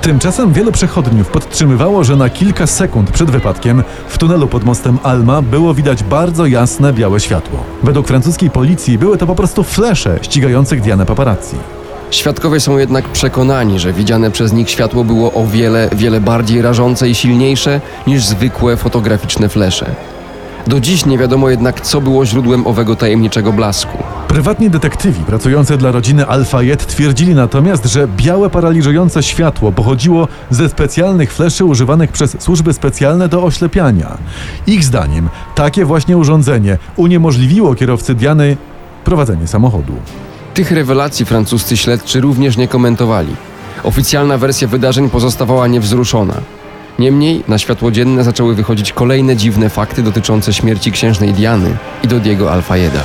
Tymczasem 0.00 0.52
wielu 0.52 0.72
przechodniów 0.72 1.28
podtrzymywało, 1.28 2.04
że 2.04 2.16
na 2.16 2.30
kilka 2.30 2.66
sekund 2.66 3.10
przed 3.10 3.30
wypadkiem 3.30 3.82
w 4.08 4.18
tunelu 4.18 4.46
pod 4.46 4.64
mostem 4.64 4.98
Alma 5.02 5.42
było 5.42 5.74
widać 5.74 6.02
bardzo 6.02 6.46
jasne 6.46 6.92
białe 6.92 7.20
światło. 7.20 7.64
Według 7.82 8.08
francuskiej 8.08 8.50
policji 8.50 8.98
były 8.98 9.18
to 9.18 9.26
po 9.26 9.34
prostu 9.34 9.62
flesze 9.62 10.18
ścigających 10.22 10.80
Dianę 10.80 11.06
paparazzi. 11.06 11.56
Świadkowie 12.10 12.60
są 12.60 12.78
jednak 12.78 13.08
przekonani, 13.08 13.78
że 13.78 13.92
widziane 13.92 14.30
przez 14.30 14.52
nich 14.52 14.70
światło 14.70 15.04
było 15.04 15.32
o 15.32 15.46
wiele, 15.46 15.88
wiele 15.92 16.20
bardziej 16.20 16.62
rażące 16.62 17.08
i 17.08 17.14
silniejsze 17.14 17.80
niż 18.06 18.24
zwykłe 18.24 18.76
fotograficzne 18.76 19.48
flesze. 19.48 19.94
Do 20.66 20.80
dziś 20.80 21.06
nie 21.06 21.18
wiadomo 21.18 21.50
jednak, 21.50 21.80
co 21.80 22.00
było 22.00 22.26
źródłem 22.26 22.66
owego 22.66 22.96
tajemniczego 22.96 23.52
blasku. 23.52 23.98
Prywatni 24.28 24.70
detektywi 24.70 25.24
pracujący 25.24 25.76
dla 25.76 25.92
rodziny 25.92 26.26
Al-Fayed 26.26 26.86
twierdzili 26.86 27.34
natomiast, 27.34 27.84
że 27.84 28.08
białe 28.16 28.50
paraliżujące 28.50 29.22
światło 29.22 29.72
pochodziło 29.72 30.28
ze 30.50 30.68
specjalnych 30.68 31.32
fleszy 31.32 31.64
używanych 31.64 32.12
przez 32.12 32.36
służby 32.42 32.72
specjalne 32.72 33.28
do 33.28 33.42
oślepiania. 33.44 34.18
Ich 34.66 34.84
zdaniem 34.84 35.28
takie 35.54 35.84
właśnie 35.84 36.16
urządzenie 36.16 36.78
uniemożliwiło 36.96 37.74
kierowcy 37.74 38.14
Diany 38.14 38.56
prowadzenie 39.04 39.46
samochodu. 39.46 39.92
Tych 40.54 40.70
rewelacji 40.70 41.26
francuscy 41.26 41.76
śledczy 41.76 42.20
również 42.20 42.56
nie 42.56 42.68
komentowali. 42.68 43.36
Oficjalna 43.82 44.38
wersja 44.38 44.68
wydarzeń 44.68 45.10
pozostawała 45.10 45.66
niewzruszona. 45.66 46.34
Niemniej 46.98 47.44
na 47.48 47.58
światło 47.58 47.90
dzienne 47.90 48.24
zaczęły 48.24 48.54
wychodzić 48.54 48.92
kolejne 48.92 49.36
dziwne 49.36 49.68
fakty 49.70 50.02
dotyczące 50.02 50.52
śmierci 50.52 50.92
księżnej 50.92 51.32
Diany 51.32 51.76
i 52.04 52.08
Dodiego 52.08 52.52
Alfayeda. 52.52 53.00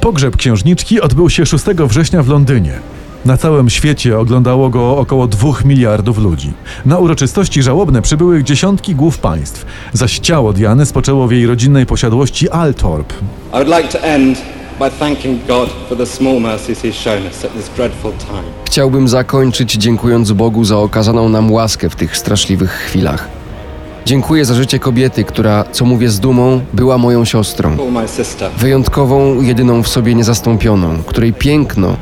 Pogrzeb 0.00 0.36
księżniczki 0.36 1.00
odbył 1.00 1.30
się 1.30 1.46
6 1.46 1.64
września 1.64 2.22
w 2.22 2.28
Londynie. 2.28 2.72
Na 3.24 3.36
całym 3.36 3.70
świecie 3.70 4.18
oglądało 4.18 4.70
go 4.70 4.98
około 4.98 5.26
2 5.26 5.50
miliardów 5.64 6.18
ludzi. 6.18 6.52
Na 6.86 6.98
uroczystości 6.98 7.62
żałobne 7.62 8.02
przybyły 8.02 8.44
dziesiątki 8.44 8.94
głów 8.94 9.18
państw, 9.18 9.66
zaś 9.92 10.18
ciało 10.18 10.52
Diany 10.52 10.86
spoczęło 10.86 11.28
w 11.28 11.32
jej 11.32 11.46
rodzinnej 11.46 11.86
posiadłości 11.86 12.50
Altorp. 12.50 13.12
I 13.12 13.52
would 13.52 13.68
like 13.68 13.88
to 13.88 14.04
end 14.04 14.42
by 14.82 14.90
thanking 14.90 15.46
God 15.46 15.68
for 15.88 15.98
the 15.98 16.06
small 16.06 16.40
mercies 16.40 16.82
He's 16.82 16.94
shown 16.94 17.26
us 17.26 17.44
at 17.44 17.52
this 17.52 17.68
dreadful 17.76 18.12
time. 18.12 18.42
Chciałbym 18.64 19.08
zakończyć 19.08 19.72
dziękując 19.72 20.32
Bogu 20.32 20.64
za 20.64 20.78
okazaną 20.78 21.28
nam 21.28 21.52
łaskę 21.52 21.90
w 21.90 21.96
tych 21.96 22.16
straszliwych 22.16 22.70
chwilach. 22.70 23.28
Dziękuję 24.04 24.44
za 24.44 24.54
życie 24.54 24.78
kobiety, 24.78 25.24
która, 25.24 25.64
co 25.72 25.84
mówię 25.84 26.08
z 26.08 26.20
dumą, 26.20 26.60
była 26.72 26.98
moją 26.98 27.24
siostrą. 27.24 27.76
Wyjątkową, 28.58 29.42
jedyną 29.42 29.82
w 29.82 29.88
sobie 29.88 30.14
niezastąpioną, 30.14 31.02
której 31.06 31.32
piękno, 31.32 31.96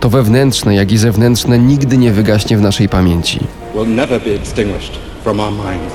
to 0.00 0.10
wewnętrzne, 0.10 0.74
jak 0.74 0.92
i 0.92 0.98
zewnętrzne, 0.98 1.58
nigdy 1.58 1.98
nie 1.98 2.12
wygaśnie 2.12 2.56
w 2.56 2.60
naszej 2.60 2.88
pamięci. 2.88 3.40
Will 3.74 3.94
never 3.94 4.20
be 4.20 4.34
extinguished 4.34 4.92
from 5.24 5.40
our 5.40 5.52
minds. 5.52 5.94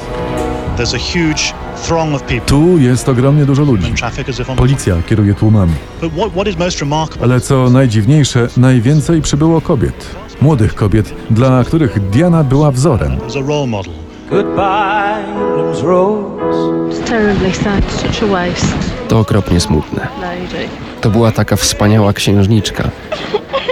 There's 0.77 0.95
a 0.95 0.99
huge. 0.99 1.64
Tu 2.45 2.77
jest 2.77 3.09
ogromnie 3.09 3.45
dużo 3.45 3.63
ludzi. 3.63 3.93
Policja 4.57 4.95
kieruje 5.09 5.33
tłumami. 5.33 5.73
Ale 7.21 7.41
co 7.41 7.69
najdziwniejsze, 7.69 8.47
najwięcej 8.57 9.21
przybyło 9.21 9.61
kobiet. 9.61 10.15
Młodych 10.41 10.75
kobiet, 10.75 11.13
dla 11.29 11.63
których 11.63 12.09
Diana 12.09 12.43
była 12.43 12.71
wzorem. 12.71 13.17
To 19.07 19.19
okropnie 19.19 19.59
smutne. 19.59 20.07
To 21.05 21.11
była 21.11 21.31
taka 21.31 21.55
wspaniała 21.55 22.13
księżniczka. 22.13 22.89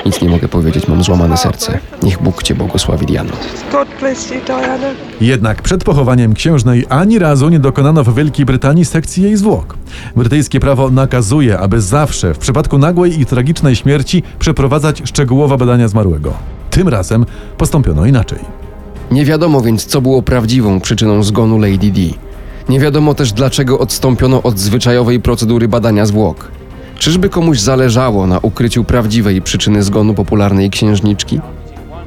Nic 0.06 0.22
nie 0.22 0.30
mogę 0.30 0.48
powiedzieć, 0.48 0.88
mam 0.88 1.04
złamane 1.04 1.38
serce. 1.38 1.80
Niech 2.04 2.22
Bóg 2.22 2.44
cię 2.44 2.56
błogosławi, 2.56 3.06
Diano. 3.06 3.32
God 3.72 3.88
bless 4.00 4.32
you, 4.32 4.38
Diana. 4.46 4.88
Jednak 5.22 5.62
przed 5.62 5.84
pochowaniem 5.84 6.34
księżnej 6.34 6.86
ani 6.90 7.20
razu 7.20 7.50
nie 7.50 7.60
dokonano 7.60 8.04
w 8.04 8.16
Wielkiej 8.16 8.46
Brytanii 8.46 8.86
sekcji 8.86 9.24
jej 9.24 9.38
zwłok. 9.38 9.78
Brytyjskie 10.16 10.60
prawo 10.60 10.90
nakazuje, 10.90 11.60
aby 11.60 11.82
zawsze 11.82 12.34
w 12.34 12.38
przypadku 12.38 12.78
nagłej 12.78 13.22
i 13.22 13.26
tragicznej 13.26 13.76
śmierci 13.76 14.24
przeprowadzać 14.40 15.02
szczegółowe 15.06 15.58
badania 15.58 15.88
zmarłego. 15.88 16.34
Tym 16.70 16.88
razem 16.88 17.26
postąpiono 17.58 18.06
inaczej. 18.06 18.40
Nie 19.12 19.26
wiadomo 19.26 19.62
więc, 19.62 19.86
co 19.86 20.02
było 20.02 20.22
prawdziwą 20.22 20.82
przyczyną 20.82 21.24
zgonu 21.24 21.60
Lady 21.60 21.92
Di. 21.92 22.14
Nie 22.70 22.80
wiadomo 22.80 23.14
też, 23.14 23.32
dlaczego 23.32 23.80
odstąpiono 23.80 24.44
od 24.44 24.60
zwyczajowej 24.60 25.20
procedury 25.20 25.68
badania 25.68 26.06
zwłok. 26.06 26.52
Czyżby 27.04 27.30
komuś 27.30 27.60
zależało 27.60 28.28
na 28.28 28.40
ukryciu 28.40 28.84
prawdziwej 28.84 29.42
przyczyny 29.42 29.84
zgonu 29.84 30.14
popularnej 30.14 30.70
księżniczki? 30.70 31.40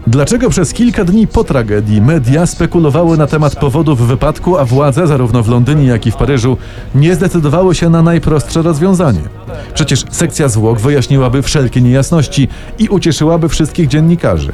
Dlaczego 0.06 0.50
przez 0.50 0.72
kilka 0.72 1.04
dni 1.04 1.26
po 1.26 1.44
tragedii 1.44 2.00
media 2.00 2.46
spekulowały 2.46 3.16
na 3.16 3.26
temat 3.26 3.56
powodów 3.56 4.06
wypadku, 4.06 4.58
a 4.58 4.64
władze 4.64 5.06
zarówno 5.06 5.42
w 5.42 5.48
Londynie, 5.48 5.86
jak 5.86 6.06
i 6.06 6.10
w 6.10 6.16
Paryżu 6.16 6.56
nie 6.94 7.14
zdecydowały 7.14 7.74
się 7.74 7.90
na 7.90 8.02
najprostsze 8.02 8.62
rozwiązanie? 8.62 9.20
Przecież 9.74 10.04
sekcja 10.10 10.48
zwłok 10.48 10.80
wyjaśniłaby 10.80 11.42
wszelkie 11.42 11.82
niejasności 11.82 12.48
i 12.78 12.88
ucieszyłaby 12.88 13.48
wszystkich 13.48 13.88
dziennikarzy. 13.88 14.52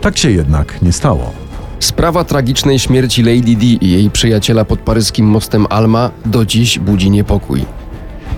Tak 0.00 0.18
się 0.18 0.30
jednak 0.30 0.82
nie 0.82 0.92
stało. 0.92 1.32
Sprawa 1.80 2.24
tragicznej 2.24 2.78
śmierci 2.78 3.22
Lady 3.22 3.56
Di 3.56 3.84
i 3.84 3.90
jej 3.90 4.10
przyjaciela 4.10 4.64
pod 4.64 4.80
paryskim 4.80 5.26
mostem 5.26 5.66
Alma 5.70 6.10
do 6.24 6.46
dziś 6.46 6.78
budzi 6.78 7.10
niepokój. 7.10 7.83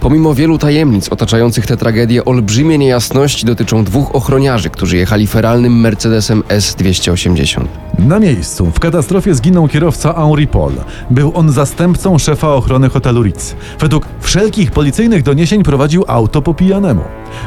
Pomimo 0.01 0.35
wielu 0.35 0.59
tajemnic 0.59 1.09
otaczających 1.09 1.67
tę 1.67 1.77
tragedię, 1.77 2.25
olbrzymie 2.25 2.79
niejasności 2.79 3.47
dotyczą 3.47 3.85
dwóch 3.85 4.15
ochroniarzy, 4.15 4.71
którzy 4.71 4.97
jechali 4.97 5.27
feralnym 5.27 5.81
Mercedesem 5.81 6.43
S280. 6.43 7.65
Na 7.99 8.19
miejscu 8.19 8.67
w 8.67 8.81
katastrofie 8.81 9.35
zginął 9.35 9.69
kierowca 9.69 10.13
Henri 10.13 10.47
Paul. 10.47 10.73
Był 11.11 11.33
on 11.35 11.53
zastępcą 11.53 12.19
szefa 12.19 12.55
ochrony 12.55 12.89
hotelu 12.89 13.23
Ritz. 13.23 13.57
Według 13.81 14.07
wszelkich 14.21 14.71
policyjnych 14.71 15.23
doniesień 15.23 15.63
prowadził 15.63 16.05
auto 16.09 16.43
po 16.43 16.55
pijanemu. 16.55 17.05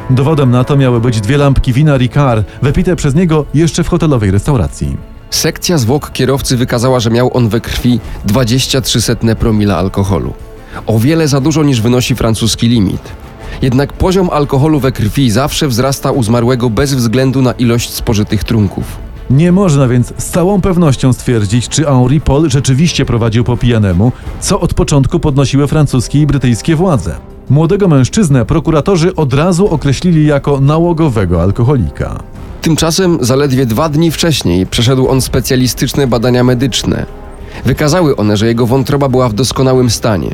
Dowodem 0.09 0.51
na 0.51 0.63
to 0.63 0.77
miały 0.77 1.01
być 1.01 1.21
dwie 1.21 1.37
lampki 1.37 1.73
wina 1.73 1.97
Ricard, 1.97 2.47
wypite 2.61 2.95
przez 2.95 3.15
niego 3.15 3.45
jeszcze 3.53 3.83
w 3.83 3.87
hotelowej 3.87 4.31
restauracji. 4.31 4.97
Sekcja 5.29 5.77
zwłok 5.77 6.11
kierowcy 6.11 6.57
wykazała, 6.57 6.99
że 6.99 7.09
miał 7.09 7.37
on 7.37 7.49
we 7.49 7.61
krwi 7.61 7.99
23 8.25 9.15
promila 9.39 9.77
alkoholu. 9.77 10.33
O 10.87 10.99
wiele 10.99 11.27
za 11.27 11.41
dużo 11.41 11.63
niż 11.63 11.81
wynosi 11.81 12.15
francuski 12.15 12.67
limit. 12.67 13.01
Jednak 13.61 13.93
poziom 13.93 14.29
alkoholu 14.29 14.79
we 14.79 14.91
krwi 14.91 15.31
zawsze 15.31 15.67
wzrasta 15.67 16.11
u 16.11 16.23
zmarłego 16.23 16.69
bez 16.69 16.93
względu 16.93 17.41
na 17.41 17.51
ilość 17.51 17.93
spożytych 17.93 18.43
trunków. 18.43 19.09
Nie 19.29 19.51
można 19.51 19.87
więc 19.87 20.13
z 20.17 20.25
całą 20.25 20.61
pewnością 20.61 21.13
stwierdzić, 21.13 21.69
czy 21.69 21.83
Henri 21.83 22.21
Paul 22.21 22.49
rzeczywiście 22.49 23.05
prowadził 23.05 23.43
po 23.43 23.57
pijanemu, 23.57 24.11
co 24.39 24.59
od 24.59 24.73
początku 24.73 25.19
podnosiły 25.19 25.67
francuskie 25.67 26.21
i 26.21 26.27
brytyjskie 26.27 26.75
władze. 26.75 27.15
Młodego 27.49 27.87
mężczyznę 27.87 28.45
prokuratorzy 28.45 29.15
od 29.15 29.33
razu 29.33 29.67
określili 29.67 30.25
jako 30.25 30.59
nałogowego 30.59 31.41
alkoholika. 31.41 32.23
Tymczasem 32.61 33.17
zaledwie 33.21 33.65
dwa 33.65 33.89
dni 33.89 34.11
wcześniej 34.11 34.65
przeszedł 34.65 35.07
on 35.07 35.21
specjalistyczne 35.21 36.07
badania 36.07 36.43
medyczne. 36.43 37.05
Wykazały 37.65 38.15
one, 38.15 38.37
że 38.37 38.47
jego 38.47 38.65
wątroba 38.65 39.09
była 39.09 39.29
w 39.29 39.33
doskonałym 39.33 39.89
stanie. 39.89 40.29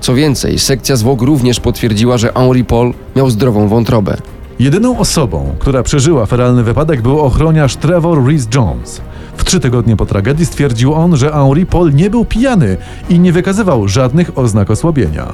Co 0.00 0.14
więcej, 0.14 0.58
sekcja 0.58 0.96
zwłok 0.96 1.22
również 1.22 1.60
potwierdziła, 1.60 2.18
że 2.18 2.32
Henri 2.32 2.64
Paul 2.64 2.94
miał 3.16 3.30
zdrową 3.30 3.68
wątrobę. 3.68 4.16
Jedyną 4.58 4.98
osobą, 4.98 5.54
która 5.58 5.82
przeżyła 5.82 6.26
feralny 6.26 6.62
wypadek 6.62 7.02
był 7.02 7.20
ochroniarz 7.20 7.76
Trevor 7.76 8.24
Rhys 8.24 8.48
Jones. 8.54 9.00
W 9.36 9.44
trzy 9.44 9.60
tygodnie 9.60 9.96
po 9.96 10.06
tragedii 10.06 10.46
stwierdził 10.46 10.94
on, 10.94 11.16
że 11.16 11.30
Henri 11.32 11.66
Paul 11.66 11.94
nie 11.94 12.10
był 12.10 12.24
pijany 12.24 12.76
i 13.08 13.18
nie 13.18 13.32
wykazywał 13.32 13.88
żadnych 13.88 14.38
oznak 14.38 14.70
osłabienia. 14.70 15.32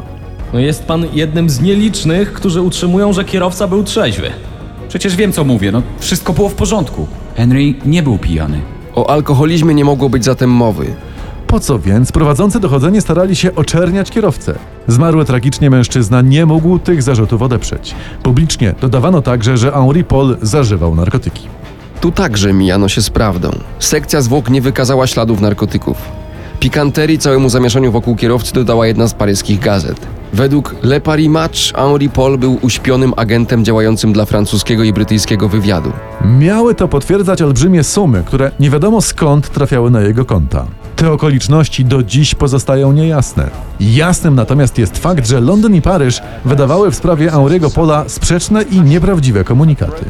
No 0.52 0.58
jest 0.58 0.84
pan 0.84 1.06
jednym 1.12 1.50
z 1.50 1.60
nielicznych, 1.60 2.32
którzy 2.32 2.62
utrzymują, 2.62 3.12
że 3.12 3.24
kierowca 3.24 3.68
był 3.68 3.84
trzeźwy. 3.84 4.30
Przecież 4.88 5.16
wiem, 5.16 5.32
co 5.32 5.44
mówię. 5.44 5.72
No, 5.72 5.82
wszystko 5.98 6.32
było 6.32 6.48
w 6.48 6.54
porządku. 6.54 7.06
Henry 7.36 7.74
nie 7.86 8.02
był 8.02 8.18
pijany. 8.18 8.60
O 8.94 9.10
alkoholizmie 9.10 9.74
nie 9.74 9.84
mogło 9.84 10.08
być 10.08 10.24
zatem 10.24 10.50
mowy. 10.50 10.94
Po 11.46 11.60
co 11.60 11.78
więc 11.78 12.12
prowadzący 12.12 12.60
dochodzenie 12.60 13.00
starali 13.00 13.36
się 13.36 13.54
oczerniać 13.54 14.10
kierowcę? 14.10 14.54
Zmarły 14.86 15.24
tragicznie 15.24 15.70
mężczyzna 15.70 16.22
nie 16.22 16.46
mógł 16.46 16.78
tych 16.78 17.02
zarzutów 17.02 17.42
odeprzeć. 17.42 17.94
Publicznie 18.22 18.74
dodawano 18.80 19.22
także, 19.22 19.56
że 19.56 19.72
Henri 19.72 20.04
Paul 20.04 20.36
zażywał 20.42 20.94
narkotyki. 20.94 21.48
Tu 22.00 22.12
także 22.12 22.52
mijano 22.52 22.88
się 22.88 23.02
z 23.02 23.10
prawdą. 23.10 23.50
Sekcja 23.78 24.22
zwłok 24.22 24.50
nie 24.50 24.60
wykazała 24.60 25.06
śladów 25.06 25.40
narkotyków. 25.40 26.25
Pikanterii 26.60 27.18
całemu 27.18 27.48
zamieszaniu 27.48 27.92
wokół 27.92 28.16
kierowcy 28.16 28.54
dodała 28.54 28.86
jedna 28.86 29.08
z 29.08 29.14
paryskich 29.14 29.60
gazet. 29.60 30.06
Według 30.32 30.74
Le 30.82 31.00
Paris 31.00 31.28
Match 31.28 31.58
Henri 31.74 32.08
Paul 32.08 32.38
był 32.38 32.58
uśpionym 32.62 33.12
agentem 33.16 33.64
działającym 33.64 34.12
dla 34.12 34.24
francuskiego 34.24 34.84
i 34.84 34.92
brytyjskiego 34.92 35.48
wywiadu. 35.48 35.92
Miały 36.38 36.74
to 36.74 36.88
potwierdzać 36.88 37.42
olbrzymie 37.42 37.84
sumy, 37.84 38.22
które 38.26 38.50
nie 38.60 38.70
wiadomo 38.70 39.00
skąd 39.00 39.50
trafiały 39.50 39.90
na 39.90 40.00
jego 40.00 40.24
konta. 40.24 40.66
Te 40.96 41.12
okoliczności 41.12 41.84
do 41.84 42.02
dziś 42.02 42.34
pozostają 42.34 42.92
niejasne. 42.92 43.50
Jasnym 43.80 44.34
natomiast 44.34 44.78
jest 44.78 44.98
fakt, 44.98 45.26
że 45.26 45.40
Londyn 45.40 45.74
i 45.74 45.82
Paryż 45.82 46.20
wydawały 46.44 46.90
w 46.90 46.94
sprawie 46.94 47.30
Henri'ego 47.30 47.74
Pola 47.74 48.04
sprzeczne 48.08 48.62
i 48.62 48.80
nieprawdziwe 48.80 49.44
komunikaty. 49.44 50.04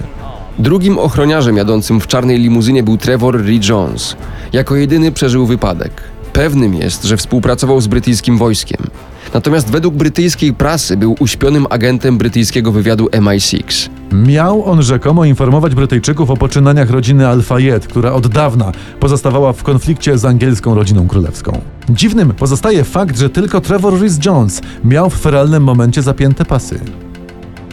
Drugim 0.59 0.99
ochroniarzem 0.99 1.57
jadącym 1.57 2.01
w 2.01 2.07
czarnej 2.07 2.39
limuzynie 2.39 2.83
był 2.83 2.97
Trevor 2.97 3.41
Lee 3.41 3.61
Jones. 3.69 4.17
Jako 4.53 4.77
jedyny 4.77 5.13
przeżył 5.13 5.47
wypadek. 5.47 5.93
Pewnym 6.37 6.75
jest, 6.75 7.05
że 7.05 7.17
współpracował 7.17 7.81
z 7.81 7.87
brytyjskim 7.87 8.39
wojskiem. 8.39 8.87
Natomiast 9.35 9.71
według 9.71 9.95
brytyjskiej 9.95 10.55
prasy 10.55 10.97
był 10.97 11.17
uśpionym 11.21 11.67
agentem 11.71 12.19
brytyjskiego 12.19 12.73
wywiadu 12.73 13.07
MI6. 13.07 13.89
Miał 14.13 14.65
on 14.65 14.83
rzekomo 14.83 15.25
informować 15.25 15.75
Brytyjczyków 15.75 16.31
o 16.31 16.37
poczynaniach 16.37 16.91
rodziny 16.91 17.29
Al-Fayed, 17.29 17.87
która 17.87 18.13
od 18.13 18.27
dawna 18.27 18.73
pozostawała 19.01 19.53
w 19.53 19.63
konflikcie 19.63 20.19
z 20.19 20.25
angielską 20.25 20.75
rodziną 20.75 21.09
królewską. 21.09 21.61
Dziwnym 21.89 22.35
pozostaje 22.35 22.85
fakt, 22.85 23.19
że 23.19 23.31
tylko 23.31 23.61
Trevor 23.61 23.95
Rhys-Jones 23.95 24.63
miał 24.85 25.11
w 25.11 25.15
feralnym 25.15 25.63
momencie 25.63 26.03
zapięte 26.03 26.45
pasy. 26.45 26.81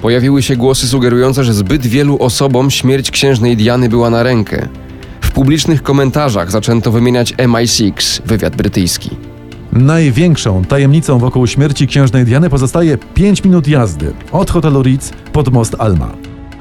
Pojawiły 0.01 0.43
się 0.43 0.55
głosy 0.55 0.88
sugerujące, 0.88 1.43
że 1.43 1.53
zbyt 1.53 1.88
wielu 1.88 2.17
osobom 2.20 2.72
śmierć 2.72 3.12
księżnej 3.12 3.58
Diany 3.58 3.89
była 3.89 4.10
na 4.10 4.24
rękę. 4.24 4.67
W 5.34 5.36
publicznych 5.36 5.84
komentarzach 5.84 6.52
zaczęto 6.52 6.92
wymieniać 6.92 7.34
MI6, 7.34 8.22
wywiad 8.25 8.56
brytyjski. 8.56 9.10
Największą 9.72 10.66
tajemnicą 10.66 11.20
wokół 11.20 11.48
śmierci 11.48 11.88
księżnej 11.88 12.25
Diany 12.25 12.50
pozostaje 12.50 12.98
5 13.13 13.44
minut 13.44 13.68
jazdy 13.68 14.13
od 14.32 14.52
hotelu 14.52 14.82
Ritz 14.84 15.13
pod 15.32 15.54
most 15.54 15.75
Alma. 15.80 16.12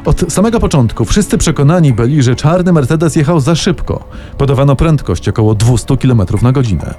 Od 0.04 0.32
samego 0.32 0.60
początku 0.60 1.04
wszyscy 1.04 1.38
przekonani 1.38 1.92
byli, 1.92 2.22
że 2.22 2.36
czarny 2.36 2.72
Mercedes 2.72 3.16
jechał 3.16 3.40
za 3.40 3.54
szybko. 3.54 4.04
Podawano 4.38 4.76
prędkość 4.76 5.28
około 5.28 5.54
200 5.54 5.96
km 5.96 6.22
na 6.42 6.52
godzinę. 6.52 6.94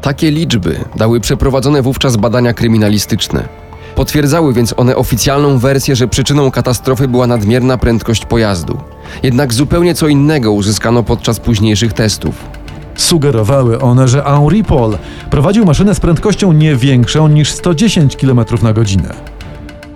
Takie 0.00 0.30
liczby 0.30 0.84
dały 0.96 1.20
przeprowadzone 1.20 1.82
wówczas 1.82 2.16
badania 2.16 2.52
kryminalistyczne. 2.52 3.48
Potwierdzały 3.94 4.52
więc 4.52 4.74
one 4.76 4.96
oficjalną 4.96 5.58
wersję, 5.58 5.96
że 5.96 6.08
przyczyną 6.08 6.50
katastrofy 6.50 7.08
była 7.08 7.26
nadmierna 7.26 7.78
prędkość 7.78 8.26
pojazdu. 8.26 8.78
Jednak 9.22 9.54
zupełnie 9.54 9.94
co 9.94 10.08
innego 10.08 10.52
uzyskano 10.52 11.02
podczas 11.02 11.40
późniejszych 11.40 11.92
testów. 11.92 12.34
Sugerowały 12.96 13.80
one, 13.80 14.08
że 14.08 14.22
Henri 14.22 14.64
Paul 14.64 14.98
prowadził 15.30 15.64
maszynę 15.64 15.94
z 15.94 16.00
prędkością 16.00 16.52
nie 16.52 16.76
większą 16.76 17.28
niż 17.28 17.52
110 17.52 18.16
km 18.16 18.40
na 18.62 18.72
godzinę. 18.72 19.14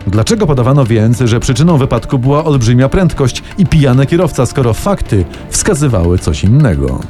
Dlaczego 0.06 0.46
podawano 0.46 0.84
więc, 0.84 1.18
że 1.18 1.40
przyczyną 1.40 1.78
wypadku 1.78 2.18
była 2.18 2.44
olbrzymia 2.44 2.88
prędkość 2.88 3.42
i 3.58 3.66
pijany 3.66 4.06
kierowca, 4.06 4.46
skoro 4.46 4.74
fakty 4.74 5.24
wskazywały 5.50 6.18
coś 6.18 6.44
innego? 6.44 7.00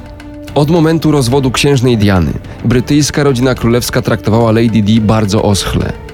Od 0.54 0.71
momentu 0.71 1.11
rozwodu 1.11 1.50
księżnej 1.50 1.99
Diany, 1.99 2.33
brytyjska 2.64 3.23
rodzina 3.23 3.54
królewska 3.54 4.02
traktowała 4.02 4.52
Lady 4.52 4.83
Di 4.83 5.00
bardzo 5.00 5.42
oschle. 5.42 6.07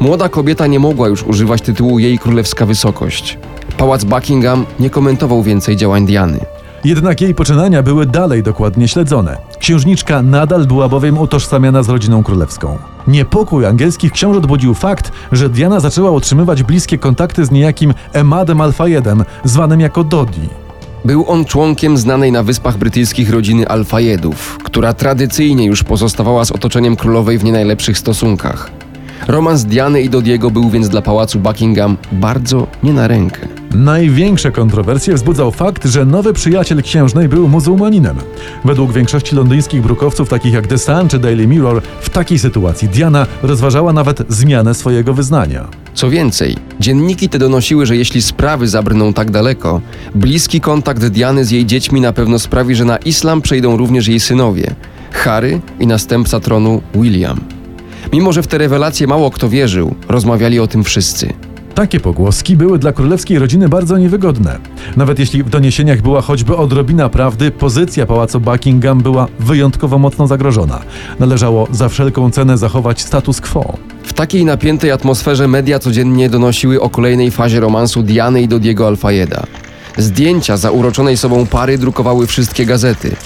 Młoda 0.00 0.28
kobieta 0.28 0.66
nie 0.66 0.78
mogła 0.78 1.08
już 1.08 1.22
używać 1.22 1.62
tytułu 1.62 1.98
jej 1.98 2.18
królewska 2.18 2.66
wysokość. 2.66 3.38
Pałac 3.78 4.04
Buckingham 4.04 4.66
nie 4.80 4.90
komentował 4.90 5.42
więcej 5.42 5.76
działań 5.76 6.06
Diany. 6.06 6.40
Jednak 6.84 7.20
jej 7.20 7.34
poczynania 7.34 7.82
były 7.82 8.06
dalej 8.06 8.42
dokładnie 8.42 8.88
śledzone. 8.88 9.36
Księżniczka 9.58 10.22
nadal 10.22 10.66
była 10.66 10.88
bowiem 10.88 11.18
utożsamiana 11.18 11.82
z 11.82 11.88
rodziną 11.88 12.22
królewską. 12.22 12.78
Niepokój 13.06 13.66
angielskich 13.66 14.12
książąt 14.12 14.46
budził 14.46 14.74
fakt, 14.74 15.12
że 15.32 15.48
Diana 15.48 15.80
zaczęła 15.80 16.10
utrzymywać 16.10 16.62
bliskie 16.62 16.98
kontakty 16.98 17.44
z 17.44 17.50
niejakim 17.50 17.94
Emadem 18.12 18.60
Al-Fayedem, 18.60 19.24
zwanym 19.44 19.80
jako 19.80 20.04
Dodi. 20.04 20.48
Był 21.04 21.24
on 21.30 21.44
członkiem 21.44 21.96
znanej 21.96 22.32
na 22.32 22.42
Wyspach 22.42 22.78
Brytyjskich 22.78 23.30
rodziny 23.30 23.68
Al-Fayedów, 23.68 24.58
która 24.64 24.92
tradycyjnie 24.92 25.66
już 25.66 25.84
pozostawała 25.84 26.44
z 26.44 26.52
otoczeniem 26.52 26.96
królowej 26.96 27.38
w 27.38 27.44
nie 27.44 27.52
najlepszych 27.52 27.98
stosunkach. 27.98 28.79
Romans 29.28 29.64
Diany 29.64 30.02
i 30.02 30.10
Dodiego 30.10 30.50
był 30.50 30.70
więc 30.70 30.88
dla 30.88 31.02
pałacu 31.02 31.38
Buckingham 31.38 31.96
bardzo 32.12 32.66
nie 32.82 32.92
na 32.92 33.08
rękę. 33.08 33.48
Największe 33.74 34.52
kontrowersje 34.52 35.14
wzbudzał 35.14 35.50
fakt, 35.50 35.86
że 35.86 36.04
nowy 36.04 36.32
przyjaciel 36.32 36.82
księżnej 36.82 37.28
był 37.28 37.48
muzułmaninem. 37.48 38.16
Według 38.64 38.92
większości 38.92 39.36
londyńskich 39.36 39.82
brukowców, 39.82 40.28
takich 40.28 40.52
jak 40.52 40.66
The 40.66 40.78
Sun 40.78 41.08
czy 41.08 41.18
Daily 41.18 41.46
Mirror, 41.46 41.82
w 42.00 42.10
takiej 42.10 42.38
sytuacji 42.38 42.88
Diana 42.88 43.26
rozważała 43.42 43.92
nawet 43.92 44.22
zmianę 44.28 44.74
swojego 44.74 45.14
wyznania. 45.14 45.68
Co 45.94 46.10
więcej, 46.10 46.56
dzienniki 46.80 47.28
te 47.28 47.38
donosiły, 47.38 47.86
że 47.86 47.96
jeśli 47.96 48.22
sprawy 48.22 48.68
zabrną 48.68 49.12
tak 49.12 49.30
daleko, 49.30 49.80
bliski 50.14 50.60
kontakt 50.60 51.06
Diany 51.06 51.44
z 51.44 51.50
jej 51.50 51.66
dziećmi 51.66 52.00
na 52.00 52.12
pewno 52.12 52.38
sprawi, 52.38 52.74
że 52.74 52.84
na 52.84 52.96
islam 52.96 53.42
przejdą 53.42 53.76
również 53.76 54.08
jej 54.08 54.20
synowie 54.20 54.74
Harry 55.12 55.60
i 55.80 55.86
następca 55.86 56.40
tronu 56.40 56.82
William. 56.94 57.59
Mimo, 58.12 58.32
że 58.32 58.42
w 58.42 58.46
te 58.46 58.58
rewelacje 58.58 59.06
mało 59.06 59.30
kto 59.30 59.48
wierzył, 59.48 59.94
rozmawiali 60.08 60.60
o 60.60 60.66
tym 60.66 60.84
wszyscy. 60.84 61.32
Takie 61.74 62.00
pogłoski 62.00 62.56
były 62.56 62.78
dla 62.78 62.92
królewskiej 62.92 63.38
rodziny 63.38 63.68
bardzo 63.68 63.98
niewygodne. 63.98 64.58
Nawet 64.96 65.18
jeśli 65.18 65.42
w 65.42 65.50
doniesieniach 65.50 66.02
była 66.02 66.20
choćby 66.20 66.56
odrobina 66.56 67.08
prawdy, 67.08 67.50
pozycja 67.50 68.06
pałacu 68.06 68.40
Buckingham 68.40 69.00
była 69.00 69.28
wyjątkowo 69.38 69.98
mocno 69.98 70.26
zagrożona. 70.26 70.80
Należało 71.18 71.68
za 71.70 71.88
wszelką 71.88 72.30
cenę 72.30 72.58
zachować 72.58 73.02
status 73.02 73.40
quo. 73.40 73.76
W 74.02 74.12
takiej 74.12 74.44
napiętej 74.44 74.90
atmosferze 74.90 75.48
media 75.48 75.78
codziennie 75.78 76.30
donosiły 76.30 76.80
o 76.80 76.90
kolejnej 76.90 77.30
fazie 77.30 77.60
romansu 77.60 78.02
Diany 78.02 78.42
i 78.42 78.48
Dodiego 78.48 78.86
Alfayeda. 78.86 79.42
Zdjęcia 79.98 80.56
zauroczonej 80.56 81.16
sobą 81.16 81.46
pary 81.46 81.78
drukowały 81.78 82.26
wszystkie 82.26 82.66
gazety. 82.66 83.16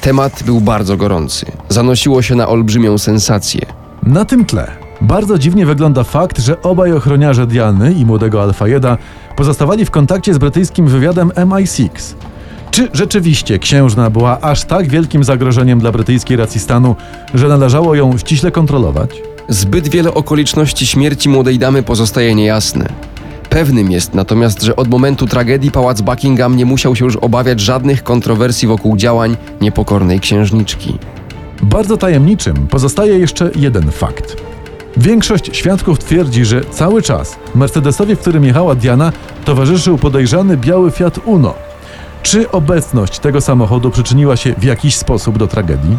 Temat 0.00 0.42
był 0.46 0.60
bardzo 0.60 0.96
gorący. 0.96 1.46
Zanosiło 1.68 2.22
się 2.22 2.34
na 2.34 2.48
olbrzymią 2.48 2.98
sensację. 2.98 3.81
Na 4.06 4.24
tym 4.24 4.44
tle 4.44 4.70
bardzo 5.00 5.38
dziwnie 5.38 5.66
wygląda 5.66 6.04
fakt, 6.04 6.38
że 6.38 6.62
obaj 6.62 6.92
ochroniarze 6.92 7.46
Diany 7.46 7.92
i 7.92 8.06
młodego 8.06 8.42
Alfayeda 8.42 8.98
pozostawali 9.36 9.84
w 9.84 9.90
kontakcie 9.90 10.34
z 10.34 10.38
brytyjskim 10.38 10.86
wywiadem 10.86 11.28
MI6. 11.28 11.88
Czy 12.70 12.88
rzeczywiście 12.92 13.58
księżna 13.58 14.10
była 14.10 14.40
aż 14.40 14.64
tak 14.64 14.88
wielkim 14.88 15.24
zagrożeniem 15.24 15.78
dla 15.78 15.92
brytyjskiej 15.92 16.36
racji 16.36 16.60
stanu, 16.60 16.96
że 17.34 17.48
należało 17.48 17.94
ją 17.94 18.18
ściśle 18.18 18.50
kontrolować? 18.50 19.22
Zbyt 19.48 19.88
wiele 19.88 20.14
okoliczności 20.14 20.86
śmierci 20.86 21.28
młodej 21.28 21.58
damy 21.58 21.82
pozostaje 21.82 22.34
niejasne. 22.34 22.88
Pewnym 23.50 23.90
jest 23.90 24.14
natomiast, 24.14 24.62
że 24.62 24.76
od 24.76 24.88
momentu 24.88 25.26
tragedii 25.26 25.70
pałac 25.70 26.00
Buckingham 26.00 26.56
nie 26.56 26.64
musiał 26.64 26.96
się 26.96 27.04
już 27.04 27.16
obawiać 27.16 27.60
żadnych 27.60 28.02
kontrowersji 28.02 28.68
wokół 28.68 28.96
działań 28.96 29.36
niepokornej 29.60 30.20
księżniczki. 30.20 30.98
Bardzo 31.62 31.96
tajemniczym 31.96 32.66
pozostaje 32.66 33.18
jeszcze 33.18 33.50
jeden 33.54 33.90
fakt. 33.90 34.36
Większość 34.96 35.56
świadków 35.56 35.98
twierdzi, 35.98 36.44
że 36.44 36.64
cały 36.64 37.02
czas 37.02 37.36
Mercedesowi, 37.54 38.16
w 38.16 38.18
którym 38.18 38.44
jechała 38.44 38.74
Diana, 38.74 39.12
towarzyszył 39.44 39.98
podejrzany 39.98 40.56
biały 40.56 40.90
Fiat 40.90 41.18
Uno. 41.24 41.54
Czy 42.22 42.50
obecność 42.50 43.18
tego 43.18 43.40
samochodu 43.40 43.90
przyczyniła 43.90 44.36
się 44.36 44.54
w 44.58 44.64
jakiś 44.64 44.96
sposób 44.96 45.38
do 45.38 45.46
tragedii? 45.46 45.98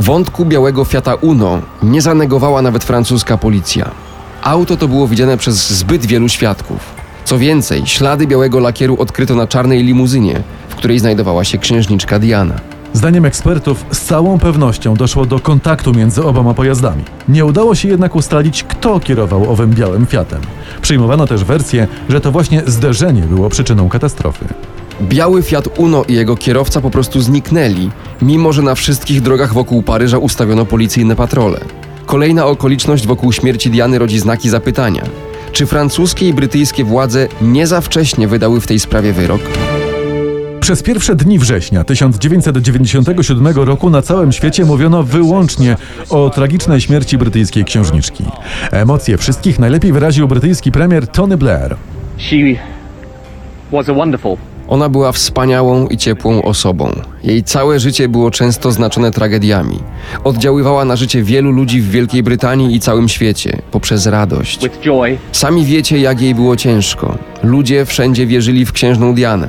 Wątku 0.00 0.44
białego 0.44 0.84
Fiata 0.84 1.14
Uno 1.14 1.60
nie 1.82 2.02
zanegowała 2.02 2.62
nawet 2.62 2.84
francuska 2.84 3.38
policja. 3.38 3.90
Auto 4.42 4.76
to 4.76 4.88
było 4.88 5.08
widziane 5.08 5.36
przez 5.36 5.70
zbyt 5.70 6.06
wielu 6.06 6.28
świadków. 6.28 6.78
Co 7.24 7.38
więcej, 7.38 7.86
ślady 7.86 8.26
białego 8.26 8.60
lakieru 8.60 8.96
odkryto 9.00 9.34
na 9.34 9.46
czarnej 9.46 9.84
limuzynie, 9.84 10.42
w 10.68 10.74
której 10.74 10.98
znajdowała 10.98 11.44
się 11.44 11.58
księżniczka 11.58 12.18
Diana. 12.18 12.75
Zdaniem 12.96 13.24
ekspertów 13.24 13.84
z 13.92 14.00
całą 14.00 14.38
pewnością 14.38 14.94
doszło 14.94 15.26
do 15.26 15.40
kontaktu 15.40 15.94
między 15.94 16.24
oboma 16.24 16.54
pojazdami. 16.54 17.04
Nie 17.28 17.44
udało 17.44 17.74
się 17.74 17.88
jednak 17.88 18.16
ustalić, 18.16 18.64
kto 18.64 19.00
kierował 19.00 19.50
owym 19.50 19.70
białym 19.70 20.06
Fiatem. 20.06 20.40
Przyjmowano 20.82 21.26
też 21.26 21.44
wersję, 21.44 21.88
że 22.08 22.20
to 22.20 22.32
właśnie 22.32 22.62
zderzenie 22.66 23.22
było 23.22 23.48
przyczyną 23.48 23.88
katastrofy. 23.88 24.44
Biały 25.02 25.42
Fiat 25.42 25.68
Uno 25.78 26.04
i 26.08 26.14
jego 26.14 26.36
kierowca 26.36 26.80
po 26.80 26.90
prostu 26.90 27.20
zniknęli, 27.20 27.90
mimo 28.22 28.52
że 28.52 28.62
na 28.62 28.74
wszystkich 28.74 29.20
drogach 29.22 29.52
wokół 29.52 29.82
Paryża 29.82 30.18
ustawiono 30.18 30.66
policyjne 30.66 31.16
patrole. 31.16 31.60
Kolejna 32.06 32.46
okoliczność 32.46 33.06
wokół 33.06 33.32
śmierci 33.32 33.70
Diany 33.70 33.98
rodzi 33.98 34.18
znaki 34.18 34.48
zapytania. 34.48 35.02
Czy 35.52 35.66
francuskie 35.66 36.28
i 36.28 36.34
brytyjskie 36.34 36.84
władze 36.84 37.28
nie 37.42 37.66
za 37.66 37.80
wcześnie 37.80 38.28
wydały 38.28 38.60
w 38.60 38.66
tej 38.66 38.80
sprawie 38.80 39.12
wyrok? 39.12 39.40
Przez 40.60 40.82
pierwsze 40.82 41.14
dni 41.16 41.38
września 41.38 41.84
1997 41.84 43.46
roku 43.56 43.90
na 43.90 44.02
całym 44.02 44.32
świecie 44.32 44.64
mówiono 44.64 45.02
wyłącznie 45.02 45.76
o 46.10 46.30
tragicznej 46.30 46.80
śmierci 46.80 47.18
brytyjskiej 47.18 47.64
księżniczki. 47.64 48.24
Emocje 48.70 49.18
wszystkich 49.18 49.58
najlepiej 49.58 49.92
wyraził 49.92 50.28
brytyjski 50.28 50.72
premier 50.72 51.08
Tony 51.08 51.36
Blair. 51.36 51.76
She 52.18 52.36
was 53.72 53.88
a 53.88 53.94
wonderful 53.94 54.36
Ona 54.68 54.88
była 54.88 55.12
wspaniałą 55.12 55.86
i 55.86 55.96
ciepłą 55.96 56.42
osobą. 56.42 56.90
Jej 57.24 57.42
całe 57.42 57.80
życie 57.80 58.08
było 58.08 58.30
często 58.30 58.72
znaczone 58.72 59.10
tragediami. 59.10 59.78
Oddziaływała 60.24 60.84
na 60.84 60.96
życie 60.96 61.22
wielu 61.22 61.50
ludzi 61.50 61.80
w 61.80 61.90
Wielkiej 61.90 62.22
Brytanii 62.22 62.74
i 62.76 62.80
całym 62.80 63.08
świecie 63.08 63.58
poprzez 63.70 64.06
radość. 64.06 64.68
Sami 65.32 65.64
wiecie, 65.64 65.98
jak 65.98 66.20
jej 66.20 66.34
było 66.34 66.56
ciężko. 66.56 67.18
Ludzie 67.42 67.84
wszędzie 67.84 68.26
wierzyli 68.26 68.66
w 68.66 68.72
księżną 68.72 69.14
Dianę. 69.14 69.48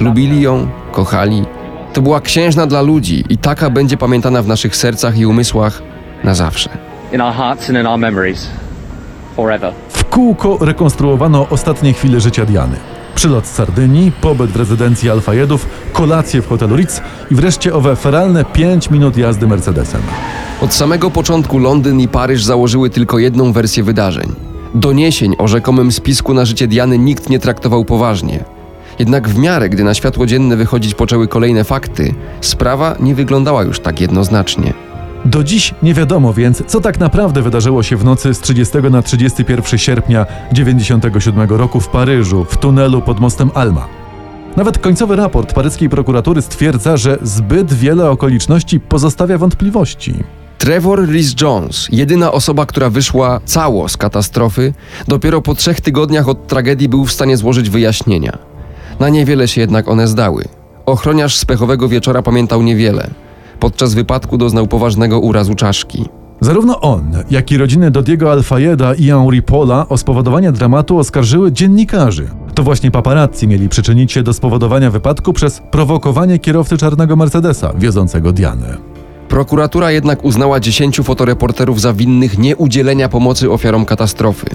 Lubili 0.00 0.42
ją, 0.42 0.68
kochali. 0.92 1.44
To 1.92 2.02
była 2.02 2.20
księżna 2.20 2.66
dla 2.66 2.82
ludzi 2.82 3.24
i 3.28 3.38
taka 3.38 3.70
będzie 3.70 3.96
pamiętana 3.96 4.42
w 4.42 4.46
naszych 4.46 4.76
sercach 4.76 5.18
i 5.18 5.26
umysłach 5.26 5.82
na 6.24 6.34
zawsze. 6.34 6.70
her 6.70 7.14
in 7.14 7.20
our 7.20 7.32
hearts 7.32 7.68
and 7.68 7.78
in 7.78 7.86
our 7.86 7.98
memories 7.98 8.48
forever. 9.36 9.72
W 9.88 10.04
kółko 10.04 10.58
rekonstruowano 10.60 11.46
ostatnie 11.50 11.92
chwile 11.92 12.20
życia 12.20 12.46
Diany. 12.46 12.76
Przylot 13.20 13.46
z 13.46 13.54
Sardynii, 13.54 14.12
pobyt 14.20 14.50
w 14.50 14.56
rezydencji 14.56 15.10
Alfajedów, 15.10 15.66
kolacje 15.92 16.42
w 16.42 16.48
hotelu 16.48 16.76
Ritz 16.76 17.00
i 17.30 17.34
wreszcie 17.34 17.74
owe 17.74 17.96
feralne 17.96 18.44
5 18.44 18.90
minut 18.90 19.16
jazdy 19.16 19.46
Mercedesem. 19.46 20.00
Od 20.60 20.74
samego 20.74 21.10
początku 21.10 21.58
Londyn 21.58 22.00
i 22.00 22.08
Paryż 22.08 22.44
założyły 22.44 22.90
tylko 22.90 23.18
jedną 23.18 23.52
wersję 23.52 23.82
wydarzeń. 23.82 24.32
Doniesień 24.74 25.34
o 25.38 25.48
rzekomym 25.48 25.92
spisku 25.92 26.34
na 26.34 26.44
życie 26.44 26.66
Diany 26.68 26.98
nikt 26.98 27.30
nie 27.30 27.38
traktował 27.38 27.84
poważnie. 27.84 28.44
Jednak 28.98 29.28
w 29.28 29.38
miarę, 29.38 29.68
gdy 29.68 29.84
na 29.84 29.94
światło 29.94 30.26
dzienne 30.26 30.56
wychodzić 30.56 30.94
poczęły 30.94 31.28
kolejne 31.28 31.64
fakty, 31.64 32.14
sprawa 32.40 32.96
nie 33.00 33.14
wyglądała 33.14 33.62
już 33.62 33.80
tak 33.80 34.00
jednoznacznie. 34.00 34.72
Do 35.24 35.44
dziś 35.44 35.74
nie 35.82 35.94
wiadomo 35.94 36.32
więc, 36.32 36.62
co 36.66 36.80
tak 36.80 37.00
naprawdę 37.00 37.42
wydarzyło 37.42 37.82
się 37.82 37.96
w 37.96 38.04
nocy 38.04 38.34
z 38.34 38.40
30 38.40 38.78
na 38.90 39.02
31 39.02 39.78
sierpnia 39.78 40.26
97 40.52 41.50
roku 41.50 41.80
w 41.80 41.88
Paryżu, 41.88 42.44
w 42.44 42.56
tunelu 42.56 43.02
pod 43.02 43.20
mostem 43.20 43.50
Alma. 43.54 43.88
Nawet 44.56 44.78
końcowy 44.78 45.16
raport 45.16 45.54
paryskiej 45.54 45.88
prokuratury 45.88 46.42
stwierdza, 46.42 46.96
że 46.96 47.18
zbyt 47.22 47.72
wiele 47.72 48.10
okoliczności 48.10 48.80
pozostawia 48.80 49.38
wątpliwości. 49.38 50.14
Trevor 50.58 51.08
Rhys 51.08 51.34
Jones, 51.40 51.88
jedyna 51.92 52.32
osoba, 52.32 52.66
która 52.66 52.90
wyszła 52.90 53.40
cało 53.44 53.88
z 53.88 53.96
katastrofy, 53.96 54.74
dopiero 55.08 55.42
po 55.42 55.54
trzech 55.54 55.80
tygodniach 55.80 56.28
od 56.28 56.46
tragedii 56.46 56.88
był 56.88 57.04
w 57.04 57.12
stanie 57.12 57.36
złożyć 57.36 57.70
wyjaśnienia. 57.70 58.38
Na 59.00 59.08
niewiele 59.08 59.48
się 59.48 59.60
jednak 59.60 59.88
one 59.88 60.08
zdały. 60.08 60.44
Ochroniarz 60.86 61.36
z 61.36 61.44
pechowego 61.44 61.88
wieczora 61.88 62.22
pamiętał 62.22 62.62
niewiele. 62.62 63.10
Podczas 63.60 63.94
wypadku 63.94 64.38
doznał 64.38 64.66
poważnego 64.66 65.20
urazu 65.20 65.54
czaszki. 65.54 66.04
Zarówno 66.40 66.80
on, 66.80 67.12
jak 67.30 67.52
i 67.52 67.56
rodziny 67.56 67.90
Dodiego 67.90 68.32
Alfayeda 68.32 68.94
i 68.94 69.06
Henri 69.06 69.42
Paula 69.42 69.88
o 69.88 69.98
spowodowanie 69.98 70.52
dramatu 70.52 70.98
oskarżyły 70.98 71.52
dziennikarzy. 71.52 72.28
To 72.54 72.62
właśnie 72.62 72.90
paparazzi 72.90 73.48
mieli 73.48 73.68
przyczynić 73.68 74.12
się 74.12 74.22
do 74.22 74.32
spowodowania 74.32 74.90
wypadku 74.90 75.32
przez 75.32 75.62
prowokowanie 75.70 76.38
kierowcy 76.38 76.78
czarnego 76.78 77.16
Mercedesa 77.16 77.72
wiozącego 77.78 78.32
Dianę. 78.32 78.76
Prokuratura 79.28 79.90
jednak 79.90 80.24
uznała 80.24 80.60
10 80.60 81.00
fotoreporterów 81.00 81.80
za 81.80 81.92
winnych 81.92 82.38
nieudzielenia 82.38 83.08
pomocy 83.08 83.50
ofiarom 83.50 83.84
katastrofy. 83.84 84.46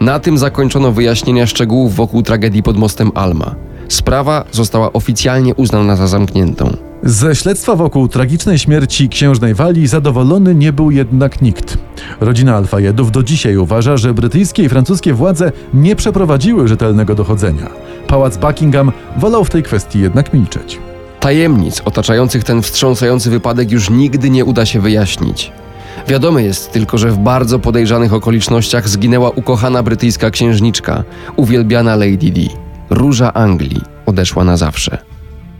Na 0.00 0.18
tym 0.18 0.38
zakończono 0.38 0.92
wyjaśnienia 0.92 1.46
szczegółów 1.46 1.94
wokół 1.94 2.22
tragedii 2.22 2.62
pod 2.62 2.76
mostem 2.76 3.10
Alma. 3.14 3.54
Sprawa 3.88 4.44
została 4.52 4.92
oficjalnie 4.92 5.54
uznana 5.54 5.96
za 5.96 6.06
zamkniętą. 6.06 6.85
Ze 7.06 7.34
śledztwa 7.34 7.76
wokół 7.76 8.08
tragicznej 8.08 8.58
śmierci 8.58 9.08
księżnej 9.08 9.54
Walii 9.54 9.86
zadowolony 9.86 10.54
nie 10.54 10.72
był 10.72 10.90
jednak 10.90 11.42
nikt. 11.42 11.78
Rodzina 12.20 12.56
Alfajedów 12.56 13.12
do 13.12 13.22
dzisiaj 13.22 13.56
uważa, 13.56 13.96
że 13.96 14.14
brytyjskie 14.14 14.62
i 14.62 14.68
francuskie 14.68 15.14
władze 15.14 15.52
nie 15.74 15.96
przeprowadziły 15.96 16.68
rzetelnego 16.68 17.14
dochodzenia. 17.14 17.70
Pałac 18.06 18.36
Buckingham 18.36 18.92
wolał 19.16 19.44
w 19.44 19.50
tej 19.50 19.62
kwestii 19.62 20.00
jednak 20.00 20.34
milczeć. 20.34 20.78
Tajemnic 21.20 21.82
otaczających 21.84 22.44
ten 22.44 22.62
wstrząsający 22.62 23.30
wypadek 23.30 23.70
już 23.70 23.90
nigdy 23.90 24.30
nie 24.30 24.44
uda 24.44 24.66
się 24.66 24.80
wyjaśnić. 24.80 25.52
Wiadome 26.08 26.42
jest 26.42 26.72
tylko, 26.72 26.98
że 26.98 27.10
w 27.10 27.18
bardzo 27.18 27.58
podejrzanych 27.58 28.12
okolicznościach 28.12 28.88
zginęła 28.88 29.30
ukochana 29.30 29.82
brytyjska 29.82 30.30
księżniczka, 30.30 31.04
uwielbiana 31.36 31.96
Lady 31.96 32.30
Di. 32.30 32.50
Róża 32.90 33.32
Anglii 33.34 33.80
odeszła 34.06 34.44
na 34.44 34.56
zawsze. 34.56 35.15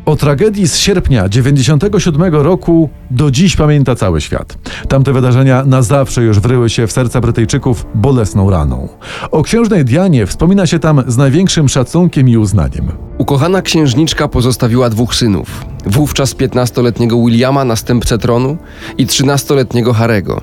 O 0.07 0.17
tragedii 0.17 0.69
z 0.69 0.77
sierpnia 0.77 1.29
97 1.29 2.35
roku 2.35 2.91
do 3.11 3.31
dziś 3.31 3.57
pamięta 3.57 3.95
cały 3.95 4.21
świat. 4.21 4.59
Tamte 4.89 5.13
wydarzenia 5.13 5.65
na 5.65 5.83
zawsze 5.83 6.23
już 6.23 6.41
wryły 6.41 6.71
się 6.71 6.87
w 6.87 6.93
serca 6.93 7.21
Brytyjczyków 7.21 7.87
bolesną 7.95 8.51
raną. 8.51 8.89
O 9.31 9.43
księżnej 9.43 9.85
Dianie 9.85 10.27
wspomina 10.27 10.67
się 10.67 10.79
tam 10.79 11.03
z 11.07 11.17
największym 11.17 11.69
szacunkiem 11.69 12.29
i 12.29 12.37
uznaniem. 12.37 12.93
Ukochana 13.19 13.63
księżniczka 13.63 14.29
pozostawiła 14.29 14.91
dwóch 14.91 15.15
synów. 15.15 15.65
Wówczas 15.87 16.35
15-letniego 16.35 17.25
Williama, 17.27 17.65
następcę 17.65 18.19
tronu, 18.19 18.57
i 18.99 19.07
13-letniego 19.07 19.93
Harego. 19.93 20.41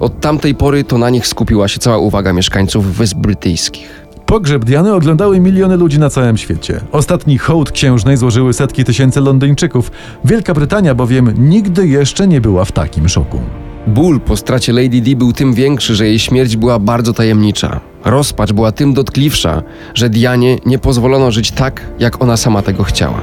Od 0.00 0.20
tamtej 0.20 0.54
pory 0.54 0.84
to 0.84 0.98
na 0.98 1.10
nich 1.10 1.26
skupiła 1.26 1.68
się 1.68 1.78
cała 1.78 1.98
uwaga 1.98 2.32
mieszkańców 2.32 2.96
Wysp 2.96 3.16
Brytyjskich. 3.16 4.09
Pogrzeb 4.30 4.64
Diany 4.64 4.94
oglądały 4.94 5.40
miliony 5.40 5.76
ludzi 5.76 5.98
na 5.98 6.10
całym 6.10 6.36
świecie. 6.38 6.80
Ostatni 6.92 7.38
hołd 7.38 7.72
księżnej 7.72 8.16
złożyły 8.16 8.52
setki 8.52 8.84
tysięcy 8.84 9.20
Londyńczyków. 9.20 9.90
Wielka 10.24 10.54
Brytania 10.54 10.94
bowiem 10.94 11.34
nigdy 11.38 11.88
jeszcze 11.88 12.28
nie 12.28 12.40
była 12.40 12.64
w 12.64 12.72
takim 12.72 13.08
szoku. 13.08 13.40
Ból 13.86 14.20
po 14.20 14.36
stracie 14.36 14.72
Lady 14.72 15.00
Di 15.00 15.16
był 15.16 15.32
tym 15.32 15.54
większy, 15.54 15.94
że 15.94 16.06
jej 16.06 16.18
śmierć 16.18 16.56
była 16.56 16.78
bardzo 16.78 17.12
tajemnicza. 17.12 17.80
Rozpacz 18.04 18.52
była 18.52 18.72
tym 18.72 18.94
dotkliwsza, 18.94 19.62
że 19.94 20.10
Dianie 20.10 20.58
nie 20.66 20.78
pozwolono 20.78 21.30
żyć 21.30 21.50
tak, 21.50 21.86
jak 21.98 22.22
ona 22.22 22.36
sama 22.36 22.62
tego 22.62 22.84
chciała. 22.84 23.20